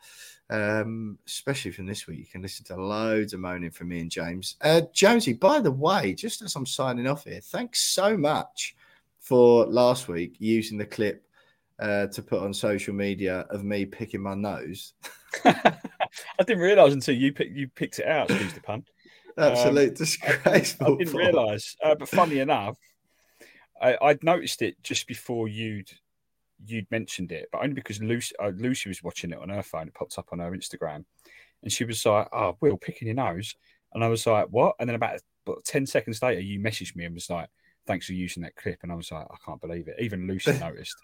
[0.51, 4.11] Um, especially from this week, you can listen to loads of moaning from me and
[4.11, 4.57] James.
[4.61, 8.75] Uh, Jonesy, by the way, just as I'm signing off here, thanks so much
[9.21, 11.25] for last week using the clip
[11.79, 14.95] uh, to put on social media of me picking my nose.
[15.45, 18.31] I didn't realise until you pick, you picked it out.
[18.31, 18.85] Excuse the pun.
[19.37, 20.95] Absolute um, disgraceful.
[20.95, 22.77] I, didn't realise, uh, but funny enough,
[23.81, 25.91] I, would noticed it just before you'd
[26.65, 29.89] you'd mentioned it, but only because Lucy, uh, Lucy was watching it on her phone.
[29.89, 31.05] It popped up on her Instagram,
[31.63, 33.55] and she was like, "Oh, Will, picking your nose,"
[33.93, 37.05] and I was like, "What?" And then about, about ten seconds later, you messaged me
[37.05, 37.49] and was like,
[37.87, 40.53] "Thanks for using that clip," and I was like, "I can't believe it." Even Lucy
[40.61, 40.97] noticed.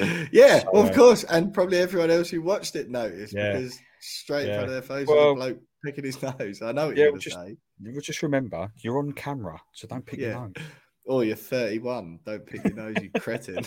[0.32, 3.52] yeah, So, well, of uh, course, and probably everyone else who watched it noticed Yeah.
[3.58, 6.62] because straight in front of their face Well- was a bloke picking his nose.
[6.62, 7.56] I know what Yeah, you're well, going to just- say.
[7.82, 10.28] You just remember you're on camera, so don't pick Yeah.
[10.28, 10.52] your nose.
[11.06, 12.20] Oh, you're 31.
[12.24, 13.62] Don't pick your nose, you cretin.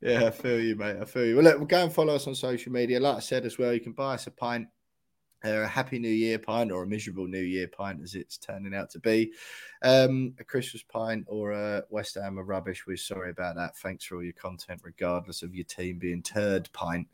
[0.00, 0.96] yeah, I feel you, mate.
[1.00, 1.34] I feel you.
[1.34, 3.00] Well, look, go and follow us on social media.
[3.00, 4.68] Like I said as well, you can buy us a pint,
[5.44, 8.90] a happy new year pint or a miserable new year pint, as it's turning out
[8.90, 9.32] to be.
[9.82, 12.86] Um, a Christmas pint or a West Ham are rubbish.
[12.86, 13.76] We're sorry about that.
[13.76, 17.06] Thanks for all your content, regardless of your team being turd pint.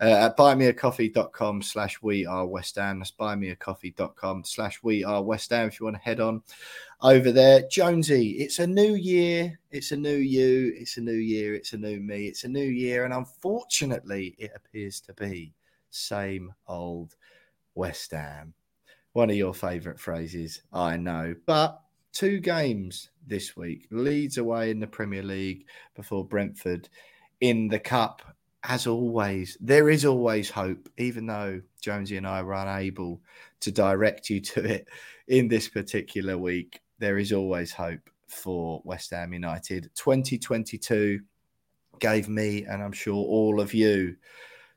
[0.00, 2.98] Uh, at buymeacoffee.com slash we are West Ham.
[2.98, 6.42] That's buymeacoffee.com slash we are West Ham if you want to head on
[7.02, 7.62] over there.
[7.70, 9.58] Jonesy, it's a new year.
[9.70, 10.72] It's a new you.
[10.76, 11.54] It's a new year.
[11.54, 12.26] It's a new me.
[12.26, 13.04] It's a new year.
[13.04, 15.54] And unfortunately, it appears to be
[15.90, 17.14] same old
[17.76, 18.54] West Ham.
[19.12, 21.36] One of your favourite phrases, I know.
[21.46, 21.80] But
[22.12, 26.88] two games this week Leeds away in the Premier League before Brentford
[27.40, 28.22] in the Cup.
[28.64, 33.20] As always, there is always hope, even though Jonesy and I were unable
[33.60, 34.88] to direct you to it
[35.28, 36.80] in this particular week.
[36.98, 39.90] There is always hope for West Ham United.
[39.94, 41.20] 2022
[42.00, 44.16] gave me, and I'm sure all of you,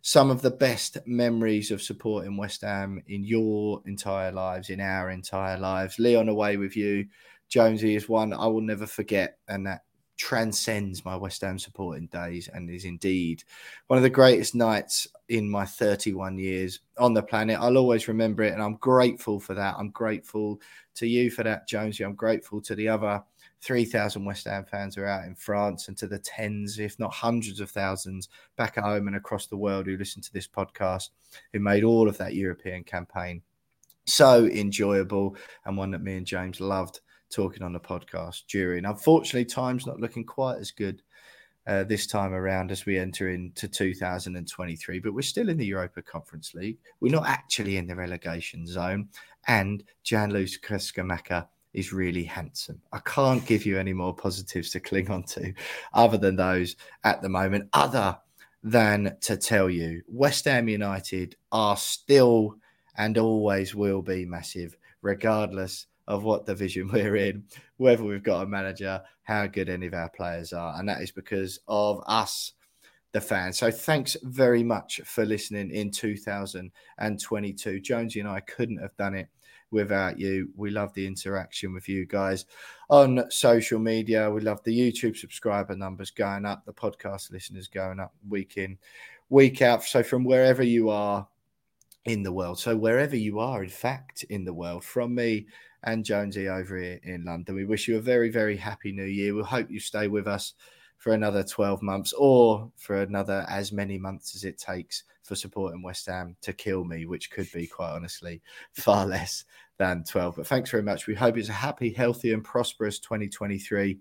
[0.02, 5.10] some of the best memories of supporting West Ham in your entire lives, in our
[5.10, 6.00] entire lives.
[6.00, 7.08] Lyon away with you.
[7.50, 9.82] Jonesy is one I will never forget, and that
[10.18, 13.42] transcends my West Ham supporting days and is indeed
[13.88, 17.58] one of the greatest nights in my 31 years on the planet.
[17.60, 19.76] I'll always remember it, and I'm grateful for that.
[19.78, 20.62] I'm grateful
[20.96, 22.04] to you for that, Jonesy.
[22.04, 23.24] I'm grateful to the other
[23.62, 27.60] 3,000 West Ham fans are out in France and to the tens, if not hundreds
[27.60, 31.10] of thousands back at home and across the world who listen to this podcast,
[31.54, 33.42] who made all of that European campaign
[34.06, 38.86] so enjoyable and one that me and James loved talking on the podcast during.
[38.86, 41.02] Unfortunately, time's not looking quite as good
[41.68, 46.02] uh, this time around as we enter into 2023, but we're still in the Europa
[46.02, 46.80] Conference League.
[47.00, 49.10] We're not actually in the relegation zone,
[49.48, 52.82] and Gianluca Scamacca is really handsome.
[52.92, 55.54] I can't give you any more positives to cling on to
[55.94, 58.18] other than those at the moment, other
[58.64, 62.56] than to tell you West Ham United are still
[62.98, 67.46] and always will be massive, regardless of what division we're in,
[67.78, 70.78] whether we've got a manager, how good any of our players are.
[70.78, 72.54] And that is because of us,
[73.12, 73.58] the fans.
[73.58, 77.80] So thanks very much for listening in 2022.
[77.80, 79.30] Jonesy and I couldn't have done it
[79.72, 80.50] without you.
[80.56, 82.46] We love the interaction with you guys
[82.90, 84.30] on social media.
[84.30, 88.78] We love the YouTube subscriber numbers going up, the podcast listeners going up week in,
[89.30, 89.84] week out.
[89.84, 91.28] So from wherever you are
[92.06, 95.48] in the world, so wherever you are, in fact, in the world, from me
[95.84, 99.36] and Jonesy over here in London, we wish you a very, very happy new year.
[99.36, 100.54] We hope you stay with us
[100.98, 105.84] for another 12 months or for another as many months as it takes for supporting
[105.84, 108.42] West Ham to kill me, which could be quite honestly
[108.74, 109.46] far less
[109.78, 110.38] than 12.
[110.38, 111.06] But thanks very much.
[111.06, 114.00] We hope it's a happy, healthy, and prosperous 2023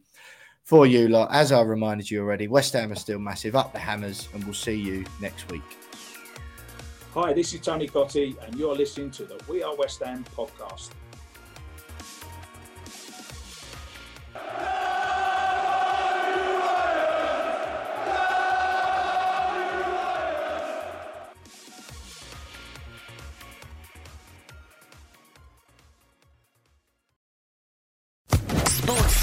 [0.65, 1.29] for you lot.
[1.31, 3.55] As I reminded you already, West Ham are still massive.
[3.55, 5.63] Up the hammers, and we'll see you next week.
[7.13, 10.93] Hi, this is Tony Cottee, and you're listening to the We Are West Ham podcast.